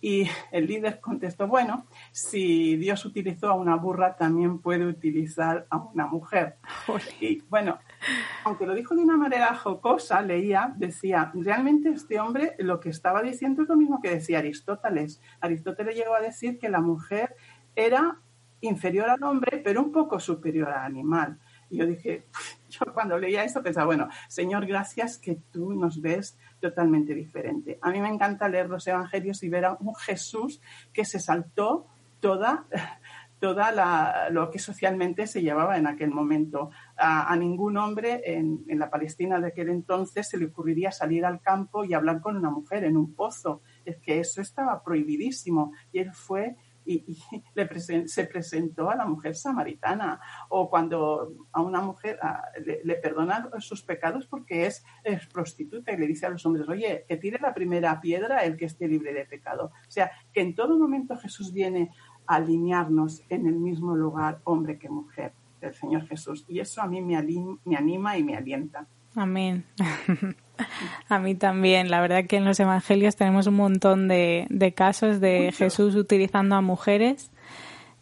Y 0.01 0.27
el 0.51 0.67
líder 0.67 0.99
contestó, 0.99 1.47
bueno, 1.47 1.85
si 2.11 2.75
Dios 2.75 3.05
utilizó 3.05 3.49
a 3.49 3.55
una 3.55 3.75
burra, 3.75 4.15
también 4.15 4.59
puede 4.59 4.85
utilizar 4.85 5.65
a 5.69 5.77
una 5.77 6.07
mujer. 6.07 6.57
Y 7.19 7.41
bueno, 7.49 7.79
aunque 8.43 8.65
lo 8.65 8.73
dijo 8.73 8.95
de 8.95 9.01
una 9.01 9.17
manera 9.17 9.55
jocosa, 9.55 10.21
leía, 10.21 10.73
decía, 10.75 11.31
realmente 11.33 11.89
este 11.89 12.19
hombre 12.19 12.55
lo 12.59 12.79
que 12.79 12.89
estaba 12.89 13.21
diciendo 13.21 13.63
es 13.63 13.69
lo 13.69 13.75
mismo 13.75 14.01
que 14.01 14.11
decía 14.11 14.39
Aristóteles. 14.39 15.21
Aristóteles 15.39 15.95
llegó 15.95 16.15
a 16.15 16.21
decir 16.21 16.59
que 16.59 16.69
la 16.69 16.81
mujer 16.81 17.35
era 17.75 18.17
inferior 18.61 19.09
al 19.09 19.23
hombre, 19.23 19.61
pero 19.63 19.81
un 19.81 19.91
poco 19.91 20.19
superior 20.19 20.69
al 20.69 20.85
animal. 20.85 21.39
Y 21.69 21.77
yo 21.77 21.85
dije, 21.85 22.25
yo 22.79 22.93
cuando 22.93 23.17
leía 23.17 23.43
esto 23.43 23.63
pensaba, 23.63 23.85
bueno, 23.85 24.09
Señor, 24.27 24.65
gracias 24.65 25.17
que 25.17 25.35
tú 25.51 25.73
nos 25.73 26.01
ves 26.01 26.37
totalmente 26.59 27.13
diferente. 27.13 27.77
A 27.81 27.91
mí 27.91 28.01
me 28.01 28.09
encanta 28.09 28.49
leer 28.49 28.69
los 28.69 28.85
evangelios 28.87 29.43
y 29.43 29.49
ver 29.49 29.65
a 29.65 29.77
un 29.79 29.95
Jesús 29.95 30.61
que 30.93 31.05
se 31.05 31.19
saltó 31.19 31.87
toda, 32.19 32.65
toda 33.39 33.71
la, 33.71 34.29
lo 34.31 34.49
que 34.49 34.59
socialmente 34.59 35.27
se 35.27 35.41
llevaba 35.41 35.77
en 35.77 35.87
aquel 35.87 36.11
momento. 36.11 36.71
A, 36.97 37.35
ningún 37.35 37.77
hombre 37.77 38.21
en, 38.25 38.63
en, 38.67 38.79
la 38.79 38.89
Palestina 38.89 39.39
de 39.39 39.47
aquel 39.47 39.69
entonces 39.69 40.27
se 40.27 40.37
le 40.37 40.45
ocurriría 40.45 40.91
salir 40.91 41.25
al 41.25 41.41
campo 41.41 41.83
y 41.83 41.93
hablar 41.93 42.21
con 42.21 42.37
una 42.37 42.49
mujer 42.49 42.83
en 42.83 42.97
un 42.97 43.13
pozo. 43.13 43.61
Es 43.83 43.97
que 43.97 44.19
eso 44.19 44.41
estaba 44.41 44.83
prohibidísimo. 44.83 45.73
Y 45.91 45.99
él 45.99 46.13
fue 46.13 46.55
y, 46.85 47.17
se 48.05 48.25
presentó 48.25 48.89
a 48.89 48.95
la 48.95 49.05
mujer 49.05 49.35
samaritana 49.35 50.19
o 50.49 50.69
cuando 50.69 51.33
a 51.51 51.61
una 51.61 51.81
mujer 51.81 52.19
le, 52.63 52.95
perdona 52.95 53.49
sus 53.59 53.81
pecados 53.81 54.27
porque 54.27 54.67
es, 54.67 54.83
prostituta 55.33 55.91
y 55.91 55.97
le 55.97 56.07
dice 56.07 56.25
a 56.25 56.29
los 56.29 56.45
hombres, 56.45 56.67
oye, 56.69 57.05
que 57.07 57.17
tire 57.17 57.39
la 57.39 57.53
primera 57.53 57.99
piedra 57.99 58.43
el 58.43 58.57
que 58.57 58.65
esté 58.65 58.87
libre 58.87 59.13
de 59.13 59.25
pecado. 59.25 59.71
O 59.87 59.91
sea, 59.91 60.11
que 60.33 60.41
en 60.41 60.55
todo 60.55 60.77
momento 60.77 61.17
Jesús 61.17 61.51
viene 61.51 61.91
a 62.27 62.35
alinearnos 62.35 63.23
en 63.29 63.47
el 63.47 63.55
mismo 63.55 63.95
lugar, 63.95 64.39
hombre 64.43 64.77
que 64.77 64.89
mujer. 64.89 65.33
El 65.61 65.73
Señor 65.73 66.07
Jesús. 66.07 66.45
Y 66.47 66.59
eso 66.59 66.81
a 66.81 66.87
mí 66.87 67.01
me, 67.01 67.19
me 67.65 67.75
anima 67.75 68.17
y 68.17 68.23
me 68.23 68.35
alienta. 68.35 68.87
Amén. 69.15 69.65
a 71.09 71.19
mí 71.19 71.35
también. 71.35 71.89
La 71.89 72.01
verdad 72.01 72.25
que 72.25 72.37
en 72.37 72.45
los 72.45 72.59
evangelios 72.59 73.15
tenemos 73.15 73.47
un 73.47 73.55
montón 73.55 74.07
de, 74.07 74.73
casos 74.75 75.19
de 75.19 75.51
Jesús 75.51 75.95
utilizando 75.95 76.55
a 76.55 76.61
mujeres 76.61 77.31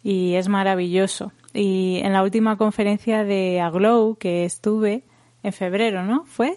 y 0.02 0.34
es 0.34 0.48
maravilloso. 0.48 1.32
Y 1.52 2.00
en 2.02 2.12
la 2.12 2.22
última 2.22 2.56
conferencia 2.56 3.24
de 3.24 3.60
Aglow 3.60 4.16
que 4.16 4.44
estuve 4.44 5.04
en 5.42 5.52
febrero, 5.52 6.04
¿no? 6.04 6.24
¿Fue? 6.26 6.56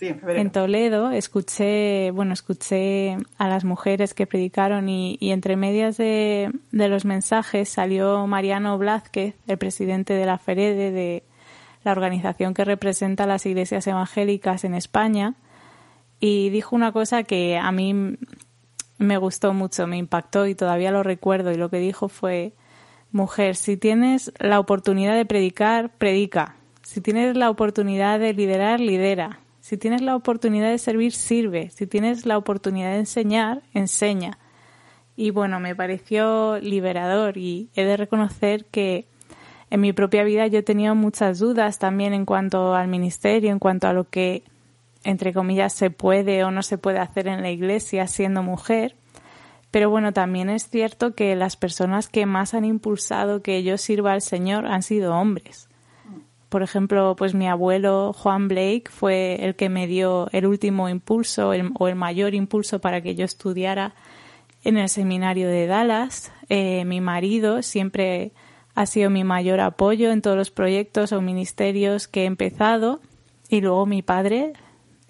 en 0.00 0.50
Toledo 0.50 1.10
escuché, 1.10 2.10
bueno, 2.12 2.32
escuché 2.32 3.16
a 3.38 3.48
las 3.48 3.64
mujeres 3.64 4.14
que 4.14 4.26
predicaron 4.26 4.88
y, 4.88 5.18
entre 5.20 5.56
medias 5.56 5.96
de, 5.96 6.50
los 6.70 7.04
mensajes 7.04 7.68
salió 7.68 8.26
Mariano 8.26 8.78
Blázquez, 8.78 9.34
el 9.46 9.58
presidente 9.58 10.14
de 10.14 10.26
la 10.26 10.38
FEREDE, 10.38 10.90
de 10.90 11.22
la 11.84 11.92
organización 11.92 12.54
que 12.54 12.64
representa 12.64 13.26
las 13.26 13.46
iglesias 13.46 13.86
evangélicas 13.86 14.64
en 14.64 14.74
España, 14.74 15.34
y 16.20 16.50
dijo 16.50 16.76
una 16.76 16.92
cosa 16.92 17.22
que 17.22 17.56
a 17.56 17.72
mí 17.72 18.16
me 18.98 19.16
gustó 19.16 19.54
mucho, 19.54 19.86
me 19.86 19.96
impactó 19.96 20.46
y 20.46 20.54
todavía 20.54 20.90
lo 20.90 21.02
recuerdo, 21.02 21.52
y 21.52 21.56
lo 21.56 21.70
que 21.70 21.78
dijo 21.78 22.08
fue, 22.08 22.52
mujer, 23.10 23.56
si 23.56 23.76
tienes 23.76 24.32
la 24.38 24.60
oportunidad 24.60 25.16
de 25.16 25.24
predicar, 25.24 25.90
predica. 25.96 26.56
Si 26.82 27.00
tienes 27.00 27.36
la 27.36 27.50
oportunidad 27.50 28.18
de 28.18 28.34
liderar, 28.34 28.80
lidera. 28.80 29.40
Si 29.60 29.76
tienes 29.76 30.02
la 30.02 30.16
oportunidad 30.16 30.70
de 30.70 30.78
servir, 30.78 31.12
sirve. 31.12 31.70
Si 31.70 31.86
tienes 31.86 32.26
la 32.26 32.36
oportunidad 32.36 32.92
de 32.92 32.98
enseñar, 32.98 33.62
enseña. 33.72 34.38
Y 35.16 35.30
bueno, 35.30 35.60
me 35.60 35.76
pareció 35.76 36.58
liberador 36.58 37.36
y 37.36 37.70
he 37.74 37.84
de 37.84 37.96
reconocer 37.96 38.64
que 38.66 39.06
en 39.70 39.80
mi 39.80 39.92
propia 39.92 40.24
vida 40.24 40.46
yo 40.48 40.58
he 40.58 40.62
tenido 40.62 40.94
muchas 40.94 41.38
dudas 41.38 41.78
también 41.78 42.12
en 42.12 42.26
cuanto 42.26 42.74
al 42.74 42.88
ministerio, 42.88 43.50
en 43.50 43.60
cuanto 43.60 43.86
a 43.86 43.92
lo 43.92 44.08
que, 44.08 44.42
entre 45.04 45.32
comillas, 45.32 45.72
se 45.72 45.90
puede 45.90 46.42
o 46.44 46.50
no 46.50 46.62
se 46.62 46.76
puede 46.76 46.98
hacer 46.98 47.28
en 47.28 47.42
la 47.42 47.50
iglesia 47.50 48.08
siendo 48.08 48.42
mujer. 48.42 48.96
Pero 49.70 49.88
bueno, 49.88 50.12
también 50.12 50.50
es 50.50 50.68
cierto 50.68 51.14
que 51.14 51.36
las 51.36 51.56
personas 51.56 52.08
que 52.08 52.26
más 52.26 52.54
han 52.54 52.64
impulsado 52.64 53.40
que 53.42 53.62
yo 53.62 53.78
sirva 53.78 54.12
al 54.12 54.22
Señor 54.22 54.66
han 54.66 54.82
sido 54.82 55.14
hombres. 55.14 55.68
Por 56.48 56.64
ejemplo, 56.64 57.14
pues 57.16 57.32
mi 57.32 57.46
abuelo 57.46 58.12
Juan 58.12 58.48
Blake 58.48 58.86
fue 58.90 59.36
el 59.44 59.54
que 59.54 59.68
me 59.68 59.86
dio 59.86 60.28
el 60.32 60.46
último 60.46 60.88
impulso 60.88 61.50
o 61.50 61.86
el 61.86 61.94
mayor 61.94 62.34
impulso 62.34 62.80
para 62.80 63.00
que 63.02 63.14
yo 63.14 63.24
estudiara 63.24 63.94
en 64.64 64.76
el 64.76 64.88
seminario 64.88 65.48
de 65.48 65.68
Dallas. 65.68 66.32
Eh, 66.48 66.84
mi 66.86 67.00
marido 67.00 67.62
siempre 67.62 68.32
ha 68.80 68.86
sido 68.86 69.10
mi 69.10 69.24
mayor 69.24 69.60
apoyo 69.60 70.10
en 70.10 70.22
todos 70.22 70.38
los 70.38 70.50
proyectos 70.50 71.12
o 71.12 71.20
ministerios 71.20 72.08
que 72.08 72.22
he 72.22 72.24
empezado. 72.24 73.02
Y 73.50 73.60
luego 73.60 73.84
mi 73.84 74.00
padre 74.00 74.54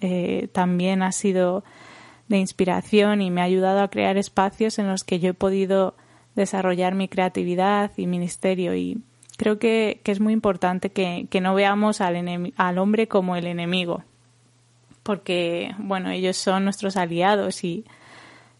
eh, 0.01 0.49
también 0.51 1.01
ha 1.03 1.13
sido 1.13 1.63
de 2.27 2.37
inspiración 2.37 3.21
y 3.21 3.31
me 3.31 3.39
ha 3.39 3.45
ayudado 3.45 3.79
a 3.79 3.87
crear 3.87 4.17
espacios 4.17 4.77
en 4.77 4.89
los 4.89 5.05
que 5.05 5.21
yo 5.21 5.29
he 5.29 5.33
podido 5.33 5.95
desarrollar 6.35 6.95
mi 6.95 7.07
creatividad 7.07 7.91
y 7.95 8.07
ministerio. 8.07 8.75
Y 8.75 9.01
creo 9.37 9.57
que, 9.57 10.01
es 10.03 10.19
muy 10.19 10.33
importante 10.33 10.89
que, 10.89 11.29
no 11.41 11.55
veamos 11.55 12.01
al, 12.01 12.51
al 12.57 12.77
hombre 12.77 13.07
como 13.07 13.37
el 13.37 13.47
enemigo, 13.47 14.03
porque, 15.01 15.73
bueno, 15.77 16.09
ellos 16.09 16.35
son 16.35 16.65
nuestros 16.65 16.97
aliados 16.97 17.63
y, 17.63 17.85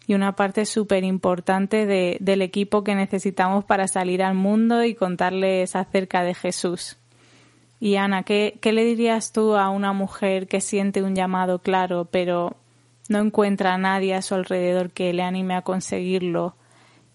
una 0.10 0.36
parte 0.36 0.66
súper 0.66 1.04
importante 1.04 1.86
del 1.86 2.42
equipo 2.42 2.84
que 2.84 2.96
necesitamos 2.96 3.64
para 3.64 3.88
salir 3.88 4.24
al 4.24 4.36
mundo 4.36 4.84
y 4.84 4.96
contarles 4.96 5.76
acerca 5.76 6.24
de 6.24 6.34
Jesús. 6.34 6.98
Y 7.80 7.96
Ana, 7.96 8.24
¿qué, 8.24 8.60
¿qué, 8.62 8.74
le 8.74 8.86
dirías 8.86 9.32
tú 9.32 9.56
a 9.56 9.70
una 9.70 9.94
mujer 9.94 10.48
que 10.48 10.62
siente 10.62 11.02
un 11.02 11.16
llamado 11.16 11.60
claro, 11.60 12.06
pero 12.12 12.58
no 13.10 13.20
encuentra 13.20 13.74
a 13.74 13.78
nadie 13.78 14.14
a 14.14 14.22
su 14.22 14.36
alrededor 14.36 14.92
que 14.92 15.14
le 15.14 15.24
anime 15.24 15.56
a 15.56 15.64
conseguirlo 15.64 16.56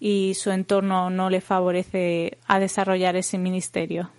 y 0.00 0.34
su 0.34 0.50
entorno 0.50 1.08
no 1.10 1.30
le 1.30 1.40
favorece 1.40 2.38
a 2.46 2.58
desarrollar 2.58 3.14
ese 3.16 3.38
ministerio? 3.38 4.10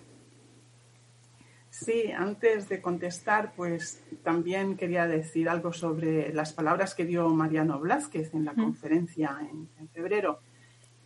Sí, 1.80 2.10
antes 2.10 2.68
de 2.68 2.82
contestar, 2.82 3.52
pues 3.54 4.02
también 4.24 4.76
quería 4.76 5.06
decir 5.06 5.48
algo 5.48 5.72
sobre 5.72 6.32
las 6.32 6.52
palabras 6.52 6.94
que 6.94 7.04
dio 7.04 7.28
Mariano 7.28 7.78
Blázquez 7.78 8.34
en 8.34 8.44
la 8.44 8.54
conferencia 8.54 9.38
en, 9.40 9.88
febrero. 9.90 10.40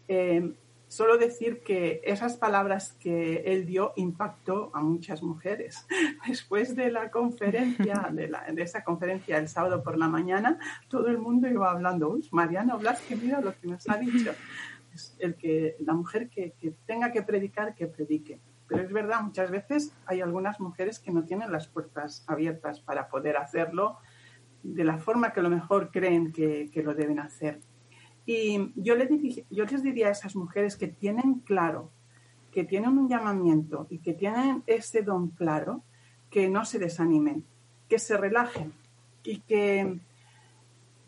Eh, 0.09 0.55
solo 0.89 1.19
decir 1.19 1.63
que 1.63 2.01
esas 2.05 2.37
palabras 2.37 2.97
que 2.99 3.43
él 3.47 3.67
dio 3.67 3.93
impactó 3.97 4.71
a 4.73 4.81
muchas 4.83 5.23
mujeres. 5.23 5.87
Después 6.27 6.75
de 6.75 6.91
la 6.91 7.11
conferencia, 7.11 8.09
de, 8.13 8.33
de, 8.53 8.63
esa 8.63 8.83
conferencia 8.83 9.37
el 9.37 9.49
sábado 9.49 9.83
por 9.83 9.99
la 9.99 10.09
mañana, 10.09 10.59
todo 10.89 11.09
el 11.09 11.19
mundo 11.19 11.49
iba 11.49 11.71
hablando, 11.71 12.09
uy, 12.09 12.27
Mariano 12.33 12.79
Blázquez, 12.79 13.23
mira 13.23 13.41
lo 13.41 13.55
que 13.59 13.67
nos 13.69 13.89
ha 13.91 13.99
dicho 13.99 14.33
el 15.19 15.35
que 15.35 15.77
la 15.81 15.95
mujer 15.95 16.29
que, 16.29 16.55
tenga 16.87 17.13
que 17.13 17.23
predicar, 17.23 17.75
que 17.75 17.87
predique. 17.87 18.41
Pero 18.73 18.85
es 18.85 18.93
verdad, 18.93 19.21
muchas 19.21 19.51
veces 19.51 19.93
hay 20.07 20.23
algunas 20.23 20.59
mujeres 20.59 20.99
que 20.99 21.11
no 21.11 21.25
tienen 21.25 21.53
las 21.53 21.69
puertas 21.69 22.25
abiertas 22.27 22.81
para 22.81 23.09
poder 23.09 23.37
hacerlo 23.37 23.99
de 24.63 24.83
la 24.83 24.97
forma 24.97 25.35
que 25.35 25.41
a 25.41 25.43
lo 25.43 25.51
mejor 25.51 25.91
creen 25.91 26.33
que, 26.33 26.71
lo 26.83 26.95
deben 26.95 27.19
hacer. 27.19 27.61
Y 28.25 28.73
yo, 28.77 28.95
yo 29.51 29.65
les 29.67 29.83
diría 29.83 30.09
a 30.09 30.13
esas 30.13 30.37
mujeres 30.37 30.77
que 30.77 30.89
tienen 30.89 31.41
claro, 31.41 31.91
que 32.51 32.65
tienen 32.65 32.97
un 32.97 33.11
llamamiento 33.11 33.87
y 33.91 33.99
que 33.99 34.15
tienen 34.15 34.63
ese 34.67 35.03
don 35.03 35.29
claro, 35.29 35.83
que 36.31 36.49
no 36.49 36.65
se 36.65 36.79
desanimen, 36.79 37.45
que 37.91 37.99
se 37.99 38.17
relajen 38.17 38.73
y 39.23 39.41
que 39.41 40.01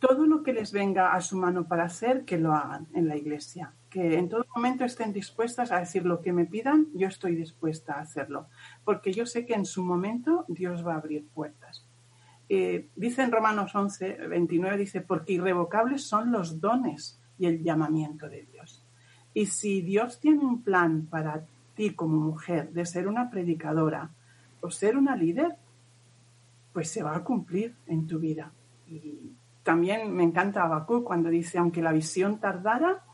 todo 0.01 0.27
lo 0.27 0.43
que 0.43 0.53
les 0.53 0.71
venga 0.71 1.15
a 1.15 1.23
su 1.23 1.39
mano 1.39 1.67
para 1.67 1.85
hacer, 1.85 2.27
que 2.27 2.37
lo 2.37 2.53
hagan 2.53 2.89
en 2.93 3.09
la 3.09 3.17
iglesia. 3.17 3.73
Que 3.95 4.19
en 4.19 4.29
todo 4.29 4.45
momento 4.57 4.83
estén 4.85 5.13
dispuestas 5.13 5.71
a 5.71 5.79
decir 5.79 6.05
lo 6.05 6.21
que 6.21 6.33
me 6.33 6.47
pidan, 6.47 6.89
yo 6.95 7.07
estoy 7.07 7.37
dispuesta 7.37 7.95
a 7.95 8.01
hacerlo. 8.01 8.49
Porque 8.85 9.13
yo 9.13 9.25
sé 9.25 9.47
que 9.47 9.55
en 9.55 9.65
su 9.65 9.85
momento 9.85 10.45
Dios 10.49 10.85
va 10.85 10.95
a 10.95 10.99
abrir 10.99 11.29
puertas. 11.29 11.87
Eh, 12.49 12.89
dice 12.97 13.23
en 13.23 13.31
Romanos 13.31 13.73
11, 13.73 14.27
29, 14.27 14.77
dice, 14.77 15.01
porque 15.01 15.35
irrevocables 15.35 16.03
son 16.03 16.33
los 16.33 16.61
dones 16.61 17.21
y 17.39 17.47
el 17.47 17.63
llamamiento 17.63 18.29
de 18.29 18.43
Dios. 18.53 18.85
Y 19.33 19.47
si 19.47 19.81
Dios 19.81 20.19
tiene 20.19 20.45
un 20.45 20.63
plan 20.63 21.07
para 21.07 21.45
ti 21.77 21.91
como 21.95 22.17
mujer 22.17 22.73
de 22.73 22.87
ser 22.87 23.07
una 23.07 23.31
predicadora 23.31 24.11
o 24.61 24.73
ser 24.73 24.97
una 24.97 25.15
líder, 25.15 25.55
pues 26.73 26.91
se 26.91 27.05
va 27.05 27.15
a 27.15 27.23
cumplir 27.23 27.77
en 27.87 28.09
tu 28.09 28.19
vida. 28.19 28.51
Y 28.89 29.31
también 29.63 30.13
me 30.13 30.25
encanta 30.25 30.65
Habacuc 30.65 31.05
cuando 31.05 31.31
dice, 31.31 31.59
aunque 31.59 31.81
la 31.81 31.93
visión 31.93 32.41
tardara, 32.41 33.05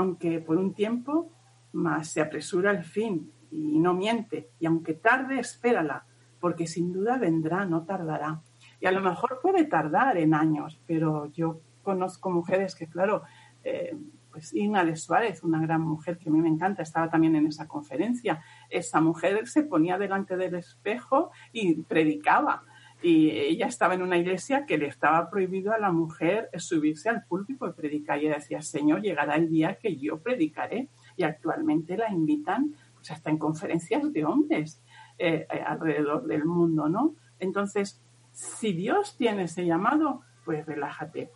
aunque 0.00 0.40
por 0.40 0.56
un 0.56 0.72
tiempo, 0.72 1.30
más 1.72 2.08
se 2.08 2.22
apresura 2.22 2.70
el 2.70 2.84
fin 2.84 3.30
y 3.50 3.78
no 3.78 3.92
miente. 3.92 4.50
Y 4.58 4.66
aunque 4.66 4.94
tarde, 4.94 5.38
espérala, 5.38 6.06
porque 6.40 6.66
sin 6.66 6.92
duda 6.92 7.18
vendrá, 7.18 7.66
no 7.66 7.84
tardará. 7.84 8.40
Y 8.80 8.86
a 8.86 8.92
lo 8.92 9.02
mejor 9.02 9.40
puede 9.42 9.64
tardar 9.64 10.16
en 10.16 10.32
años, 10.32 10.80
pero 10.86 11.26
yo 11.32 11.60
conozco 11.82 12.30
mujeres 12.30 12.74
que, 12.74 12.86
claro, 12.88 13.22
eh, 13.62 13.94
pues 14.30 14.52
de 14.52 14.96
Suárez, 14.96 15.42
una 15.42 15.60
gran 15.60 15.82
mujer 15.82 16.16
que 16.16 16.30
a 16.30 16.32
mí 16.32 16.40
me 16.40 16.48
encanta, 16.48 16.82
estaba 16.82 17.10
también 17.10 17.36
en 17.36 17.46
esa 17.46 17.68
conferencia. 17.68 18.42
Esa 18.70 19.02
mujer 19.02 19.46
se 19.48 19.64
ponía 19.64 19.98
delante 19.98 20.36
del 20.38 20.54
espejo 20.54 21.30
y 21.52 21.82
predicaba 21.82 22.62
y 23.02 23.30
ella 23.30 23.66
estaba 23.66 23.94
en 23.94 24.02
una 24.02 24.18
iglesia 24.18 24.66
que 24.66 24.76
le 24.76 24.86
estaba 24.86 25.30
prohibido 25.30 25.72
a 25.72 25.78
la 25.78 25.90
mujer 25.90 26.50
subirse 26.58 27.08
al 27.08 27.24
púlpito 27.24 27.66
y 27.66 27.72
predicar. 27.72 28.22
Y 28.22 28.28
decía, 28.28 28.60
Señor, 28.60 29.00
llegará 29.00 29.36
el 29.36 29.48
día 29.48 29.76
que 29.76 29.96
yo 29.96 30.18
predicaré. 30.18 30.88
Y 31.16 31.22
actualmente 31.22 31.96
la 31.96 32.10
invitan 32.10 32.74
pues 32.94 33.10
hasta 33.10 33.30
en 33.30 33.38
conferencias 33.38 34.12
de 34.12 34.24
hombres 34.26 34.82
eh, 35.18 35.46
eh, 35.50 35.62
alrededor 35.66 36.26
del 36.26 36.44
mundo, 36.44 36.88
¿no? 36.88 37.14
Entonces, 37.38 38.02
si 38.32 38.74
Dios 38.74 39.16
tiene 39.16 39.44
ese 39.44 39.64
llamado, 39.64 40.20
pues 40.44 40.66
relájate. 40.66 41.30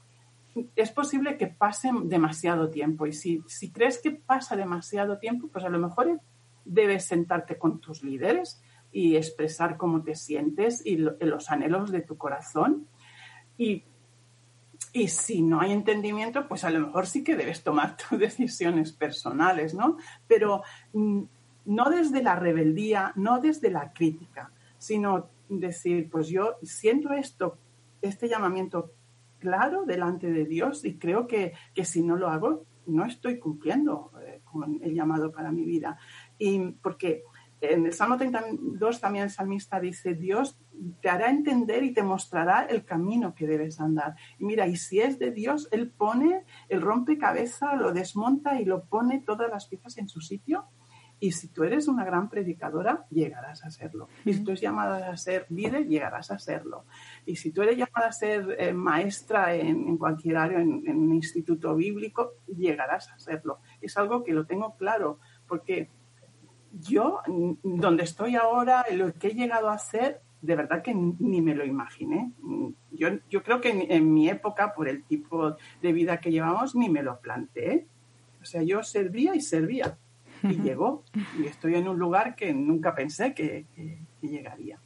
Es 0.76 0.92
posible 0.92 1.38
que 1.38 1.46
pase 1.46 1.90
demasiado 2.04 2.70
tiempo 2.70 3.06
y 3.06 3.12
si, 3.12 3.42
si 3.46 3.72
crees 3.72 4.00
que 4.00 4.12
pasa 4.12 4.54
demasiado 4.54 5.18
tiempo, 5.18 5.48
pues 5.48 5.64
a 5.64 5.70
lo 5.70 5.78
mejor 5.78 6.20
debes 6.64 7.06
sentarte 7.06 7.58
con 7.58 7.80
tus 7.80 8.02
líderes 8.02 8.62
y 8.94 9.16
expresar 9.16 9.76
cómo 9.76 10.04
te 10.04 10.14
sientes 10.14 10.86
y 10.86 10.96
los 10.96 11.50
anhelos 11.50 11.90
de 11.90 12.00
tu 12.00 12.16
corazón. 12.16 12.86
Y, 13.58 13.82
y, 14.92 15.08
si 15.08 15.42
no 15.42 15.60
hay 15.60 15.72
entendimiento, 15.72 16.46
pues 16.46 16.62
a 16.62 16.70
lo 16.70 16.78
mejor 16.78 17.08
sí 17.08 17.24
que 17.24 17.34
debes 17.34 17.64
tomar 17.64 17.96
tus 18.08 18.20
decisiones 18.20 18.92
personales, 18.92 19.74
¿no? 19.74 19.96
Pero 20.28 20.62
mm, 20.92 21.22
no 21.64 21.90
desde 21.90 22.22
la 22.22 22.36
rebeldía, 22.36 23.12
no 23.16 23.40
desde 23.40 23.68
la 23.72 23.92
crítica, 23.92 24.52
sino 24.78 25.28
decir, 25.48 26.08
pues 26.08 26.28
yo 26.28 26.54
siento 26.62 27.12
esto, 27.12 27.58
este 28.00 28.28
llamamiento 28.28 28.92
claro 29.40 29.84
delante 29.84 30.30
de 30.30 30.44
Dios 30.44 30.84
y 30.84 30.98
creo 30.98 31.26
que, 31.26 31.52
que 31.74 31.84
si 31.84 32.00
no 32.00 32.14
lo 32.14 32.28
hago, 32.28 32.64
no 32.86 33.04
estoy 33.04 33.40
cumpliendo 33.40 34.12
eh, 34.24 34.40
con 34.44 34.78
el 34.84 34.94
llamado 34.94 35.32
para 35.32 35.50
mi 35.50 35.64
vida. 35.64 35.98
Y 36.38 36.60
porque 36.80 37.24
en 37.72 37.86
el 37.86 37.92
Salmo 37.92 38.16
32 38.16 39.00
también 39.00 39.24
el 39.24 39.30
salmista 39.30 39.80
dice, 39.80 40.14
Dios 40.14 40.58
te 41.00 41.08
hará 41.08 41.30
entender 41.30 41.84
y 41.84 41.92
te 41.92 42.02
mostrará 42.02 42.62
el 42.62 42.84
camino 42.84 43.34
que 43.34 43.46
debes 43.46 43.80
andar. 43.80 44.14
Y 44.38 44.44
mira, 44.44 44.66
y 44.66 44.76
si 44.76 45.00
es 45.00 45.18
de 45.18 45.30
Dios, 45.30 45.68
Él 45.70 45.90
pone 45.90 46.44
el 46.68 46.82
rompecabezas, 46.82 47.78
lo 47.78 47.92
desmonta 47.92 48.60
y 48.60 48.64
lo 48.64 48.84
pone 48.84 49.20
todas 49.20 49.50
las 49.50 49.66
piezas 49.66 49.98
en 49.98 50.08
su 50.08 50.20
sitio. 50.20 50.66
Y 51.20 51.32
si 51.32 51.48
tú 51.48 51.62
eres 51.62 51.88
una 51.88 52.04
gran 52.04 52.28
predicadora, 52.28 53.06
llegarás 53.08 53.64
a 53.64 53.70
serlo. 53.70 54.08
Y 54.24 54.34
si 54.34 54.44
tú 54.44 54.50
eres 54.50 54.60
llamada 54.60 55.10
a 55.10 55.16
ser 55.16 55.46
líder, 55.48 55.86
llegarás 55.86 56.30
a 56.30 56.38
serlo. 56.38 56.84
Y 57.24 57.36
si 57.36 57.52
tú 57.52 57.62
eres 57.62 57.78
llamada 57.78 58.08
a 58.08 58.12
ser 58.12 58.56
eh, 58.58 58.74
maestra 58.74 59.54
en, 59.54 59.96
cualquier 59.96 60.36
área, 60.36 60.60
en, 60.60 60.82
en 60.86 60.96
un 60.96 61.14
instituto 61.14 61.74
bíblico, 61.76 62.32
llegarás 62.46 63.10
a 63.10 63.18
serlo. 63.18 63.60
Es 63.80 63.96
algo 63.96 64.24
que 64.24 64.32
lo 64.32 64.44
tengo 64.44 64.76
claro, 64.76 65.20
porque 65.46 65.88
yo, 66.80 67.20
donde 67.62 68.04
estoy 68.04 68.36
ahora, 68.36 68.84
lo 68.92 69.12
que 69.12 69.28
he 69.28 69.34
llegado 69.34 69.68
a 69.68 69.74
hacer, 69.74 70.20
de 70.40 70.56
verdad 70.56 70.82
que 70.82 70.94
ni 70.94 71.40
me 71.40 71.54
lo 71.54 71.64
imaginé. 71.64 72.32
Yo, 72.90 73.08
yo 73.30 73.42
creo 73.42 73.60
que 73.60 73.86
en, 73.88 74.12
mi 74.12 74.28
época, 74.28 74.74
por 74.74 74.88
el 74.88 75.04
tipo 75.04 75.56
de 75.80 75.92
vida 75.92 76.20
que 76.20 76.30
llevamos, 76.30 76.74
ni 76.74 76.88
me 76.88 77.02
lo 77.02 77.18
planteé. 77.18 77.86
O 78.42 78.44
sea, 78.44 78.62
yo 78.62 78.82
servía 78.82 79.34
y 79.34 79.40
servía. 79.40 79.96
Y 80.42 80.60
llegó. 80.60 81.02
Y 81.38 81.46
estoy 81.46 81.76
en 81.76 81.88
un 81.88 81.98
lugar 81.98 82.36
que 82.36 82.52
nunca 82.52 82.94
pensé 82.94 83.32
que, 83.32 83.64
llegaría. 84.20 84.78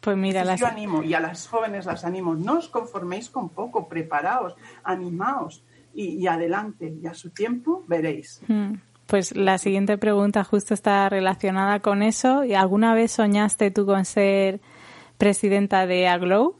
Pues 0.00 0.16
mira, 0.16 0.44
las... 0.44 0.58
yo 0.58 0.66
animo, 0.66 1.02
y 1.02 1.12
a 1.12 1.20
las 1.20 1.46
jóvenes 1.46 1.84
las 1.84 2.04
animo, 2.04 2.34
no 2.34 2.58
os 2.58 2.68
conforméis 2.68 3.28
con 3.28 3.50
poco, 3.50 3.86
preparaos, 3.88 4.54
animaos 4.82 5.64
y, 5.92 6.26
adelante. 6.26 6.96
Y 7.02 7.06
a 7.06 7.14
su 7.14 7.30
tiempo 7.30 7.84
veréis. 7.88 8.40
Mm. 8.46 8.74
Pues 9.10 9.34
la 9.34 9.58
siguiente 9.58 9.98
pregunta 9.98 10.44
justo 10.44 10.72
está 10.72 11.08
relacionada 11.08 11.80
con 11.80 12.04
eso. 12.04 12.44
¿Y 12.44 12.54
¿Alguna 12.54 12.94
vez 12.94 13.10
soñaste 13.10 13.72
tú 13.72 13.84
con 13.84 14.04
ser 14.04 14.60
presidenta 15.18 15.84
de 15.84 16.06
Aglow? 16.06 16.54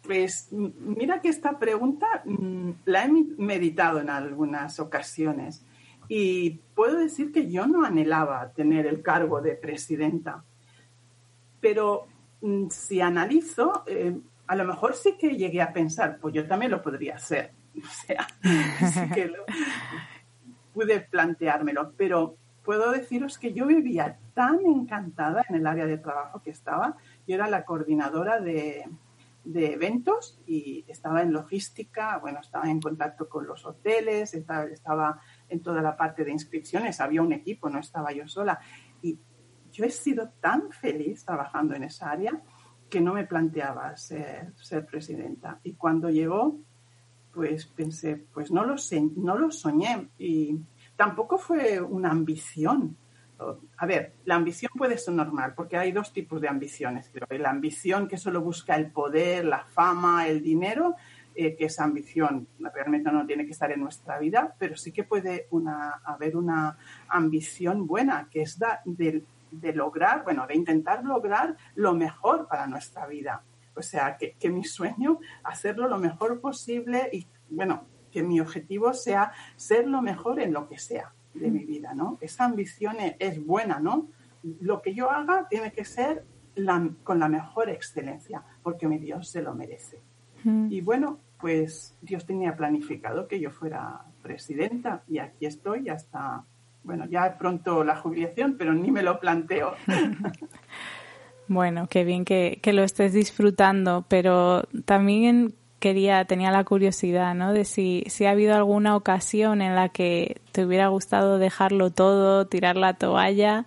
Pues 0.00 0.48
mira 0.50 1.20
que 1.20 1.28
esta 1.28 1.58
pregunta 1.58 2.22
mm, 2.24 2.70
la 2.86 3.04
he 3.04 3.10
meditado 3.36 4.00
en 4.00 4.08
algunas 4.08 4.80
ocasiones 4.80 5.62
y 6.08 6.58
puedo 6.74 6.96
decir 6.96 7.32
que 7.32 7.50
yo 7.50 7.66
no 7.66 7.84
anhelaba 7.84 8.50
tener 8.52 8.86
el 8.86 9.02
cargo 9.02 9.42
de 9.42 9.56
presidenta, 9.56 10.42
pero 11.60 12.06
mm, 12.40 12.68
si 12.70 13.02
analizo, 13.02 13.84
eh, 13.86 14.18
a 14.46 14.56
lo 14.56 14.64
mejor 14.64 14.94
sí 14.94 15.16
que 15.20 15.36
llegué 15.36 15.60
a 15.60 15.74
pensar, 15.74 16.18
pues 16.18 16.32
yo 16.32 16.48
también 16.48 16.72
lo 16.72 16.80
podría 16.80 17.16
hacer. 17.16 17.52
O 17.80 18.06
sea, 18.06 18.26
sí 18.90 19.14
que 19.14 19.26
lo, 19.26 19.44
pude 20.72 21.00
planteármelo, 21.00 21.94
pero 21.96 22.36
puedo 22.62 22.90
deciros 22.90 23.38
que 23.38 23.52
yo 23.52 23.66
vivía 23.66 24.18
tan 24.34 24.60
encantada 24.64 25.44
en 25.48 25.56
el 25.56 25.66
área 25.66 25.86
de 25.86 25.98
trabajo 25.98 26.42
que 26.42 26.50
estaba. 26.50 26.96
Yo 27.26 27.34
era 27.34 27.48
la 27.48 27.64
coordinadora 27.64 28.40
de, 28.40 28.88
eventos 29.44 30.40
y 30.46 30.84
estaba 30.86 31.22
en 31.22 31.32
logística, 31.32 32.18
bueno, 32.18 32.40
estaba 32.40 32.70
en 32.70 32.80
contacto 32.80 33.28
con 33.28 33.46
los 33.46 33.64
hoteles, 33.64 34.34
estaba, 34.34 34.64
estaba, 34.64 35.20
en 35.48 35.62
toda 35.62 35.82
la 35.82 35.96
parte 35.96 36.24
de 36.24 36.30
inscripciones, 36.30 37.00
había 37.00 37.22
un 37.22 37.32
equipo, 37.32 37.68
no 37.68 37.78
estaba 37.78 38.12
yo 38.12 38.28
sola. 38.28 38.60
Y 39.02 39.18
yo 39.72 39.84
he 39.84 39.90
sido 39.90 40.30
tan 40.40 40.70
feliz 40.70 41.24
trabajando 41.24 41.74
en 41.74 41.84
esa 41.84 42.10
área 42.10 42.40
que 42.88 43.00
no 43.00 43.14
me 43.14 43.26
planteaba 43.26 43.96
ser, 43.96 44.52
ser 44.56 44.84
presidenta. 44.84 45.60
Y 45.62 45.74
cuando 45.74 46.10
llegó, 46.10 46.58
pues 47.32 47.66
pensé, 47.66 48.16
pues 48.32 48.50
no 48.50 48.64
lo, 48.64 48.76
sé, 48.78 49.02
no 49.16 49.38
lo 49.38 49.50
soñé 49.50 50.08
y 50.18 50.58
tampoco 50.96 51.38
fue 51.38 51.80
una 51.80 52.10
ambición. 52.10 52.96
A 53.78 53.86
ver, 53.86 54.12
la 54.26 54.34
ambición 54.34 54.70
puede 54.76 54.98
ser 54.98 55.14
normal 55.14 55.54
porque 55.56 55.76
hay 55.76 55.92
dos 55.92 56.12
tipos 56.12 56.40
de 56.40 56.48
ambiciones. 56.48 57.10
Creo. 57.10 57.26
La 57.38 57.50
ambición 57.50 58.06
que 58.06 58.18
solo 58.18 58.42
busca 58.42 58.76
el 58.76 58.90
poder, 58.90 59.46
la 59.46 59.64
fama, 59.64 60.28
el 60.28 60.42
dinero, 60.42 60.96
eh, 61.34 61.56
que 61.56 61.66
esa 61.66 61.84
ambición 61.84 62.48
realmente 62.58 63.10
no 63.10 63.24
tiene 63.24 63.46
que 63.46 63.52
estar 63.52 63.70
en 63.72 63.80
nuestra 63.80 64.18
vida, 64.18 64.54
pero 64.58 64.76
sí 64.76 64.92
que 64.92 65.04
puede 65.04 65.46
una, 65.50 66.00
haber 66.04 66.36
una 66.36 66.76
ambición 67.08 67.86
buena, 67.86 68.28
que 68.30 68.42
es 68.42 68.58
de, 68.84 69.24
de 69.50 69.72
lograr, 69.72 70.22
bueno, 70.24 70.46
de 70.46 70.56
intentar 70.56 71.02
lograr 71.04 71.56
lo 71.76 71.94
mejor 71.94 72.46
para 72.46 72.66
nuestra 72.66 73.06
vida. 73.06 73.42
O 73.80 73.82
sea, 73.82 74.18
que, 74.18 74.50
mi 74.50 74.62
sueño, 74.62 75.20
hacerlo 75.42 75.88
lo 75.88 75.98
mejor 75.98 76.38
posible 76.40 77.08
y, 77.10 77.26
bueno, 77.48 77.86
que 78.12 78.22
mi 78.22 78.38
objetivo 78.40 78.92
sea 78.92 79.32
ser 79.56 79.88
lo 79.88 80.02
mejor 80.02 80.38
en 80.38 80.52
lo 80.52 80.68
que 80.68 80.78
sea 80.78 81.14
de 81.32 81.50
mi 81.50 81.64
vida, 81.64 81.94
¿no? 81.94 82.18
Esa 82.20 82.44
ambición 82.44 83.00
e, 83.00 83.16
es 83.18 83.44
buena, 83.44 83.78
¿no? 83.80 84.06
Lo 84.60 84.82
que 84.82 84.94
yo 84.94 85.10
haga 85.10 85.48
tiene 85.48 85.72
que 85.72 85.86
ser 85.86 86.26
con 87.04 87.18
la 87.18 87.28
mejor 87.28 87.70
excelencia, 87.70 88.42
porque 88.62 88.86
mi 88.86 88.98
Dios 88.98 89.28
se 89.28 89.40
lo 89.40 89.54
merece. 89.54 90.02
Y 90.44 90.82
bueno, 90.82 91.18
pues 91.38 91.96
Dios 92.02 92.26
tenía 92.26 92.56
planificado 92.56 93.28
que 93.28 93.40
yo 93.40 93.50
fuera 93.50 94.04
presidenta 94.22 95.02
y 95.08 95.18
aquí 95.18 95.46
estoy 95.46 95.88
hasta, 95.88 96.44
bueno, 96.84 97.06
ya 97.06 97.38
pronto 97.38 97.82
la 97.82 97.96
jubilación, 97.96 98.56
pero 98.58 98.74
ni 98.74 98.90
me 98.90 99.02
lo 99.02 99.20
planteo. 99.20 99.74
Bueno, 101.50 101.88
qué 101.88 102.04
bien 102.04 102.24
que, 102.24 102.60
lo 102.64 102.84
estés 102.84 103.12
disfrutando, 103.12 104.04
pero 104.06 104.62
también 104.84 105.52
quería, 105.80 106.24
tenía 106.24 106.52
la 106.52 106.62
curiosidad, 106.62 107.34
¿no? 107.34 107.52
De 107.52 107.64
si, 107.64 108.04
si 108.06 108.24
ha 108.24 108.30
habido 108.30 108.54
alguna 108.54 108.94
ocasión 108.94 109.60
en 109.60 109.74
la 109.74 109.88
que 109.88 110.40
te 110.52 110.64
hubiera 110.64 110.86
gustado 110.86 111.38
dejarlo 111.38 111.90
todo, 111.90 112.46
tirar 112.46 112.76
la 112.76 112.94
toalla 112.94 113.66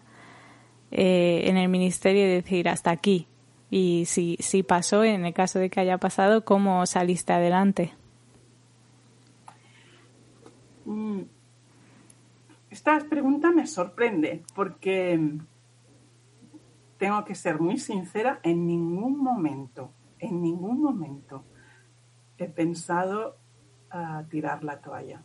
eh, 0.92 1.42
en 1.48 1.58
el 1.58 1.68
ministerio 1.68 2.24
y 2.24 2.30
decir 2.36 2.70
hasta 2.70 2.90
aquí. 2.90 3.28
Y 3.70 4.06
si, 4.06 4.38
si 4.40 4.64
pasó, 4.64 5.04
en 5.04 5.26
el 5.26 5.34
caso 5.34 5.60
de 5.60 5.70
que 5.70 5.82
haya 5.82 5.98
pasado, 5.98 6.46
¿cómo 6.46 6.86
saliste 6.86 7.34
adelante? 7.34 7.92
Mm. 10.86 11.24
Esta 12.70 12.98
pregunta 13.10 13.52
me 13.52 13.68
sorprende 13.68 14.42
porque 14.56 15.20
tengo 17.04 17.26
que 17.26 17.36
ser 17.36 17.60
muy 17.60 17.78
sincera, 17.80 18.40
en 18.44 18.66
ningún 18.66 19.22
momento, 19.22 19.92
en 20.20 20.42
ningún 20.42 20.82
momento 20.82 21.44
he 22.38 22.48
pensado 22.48 23.36
a 23.90 24.24
tirar 24.30 24.64
la 24.64 24.80
toalla. 24.80 25.22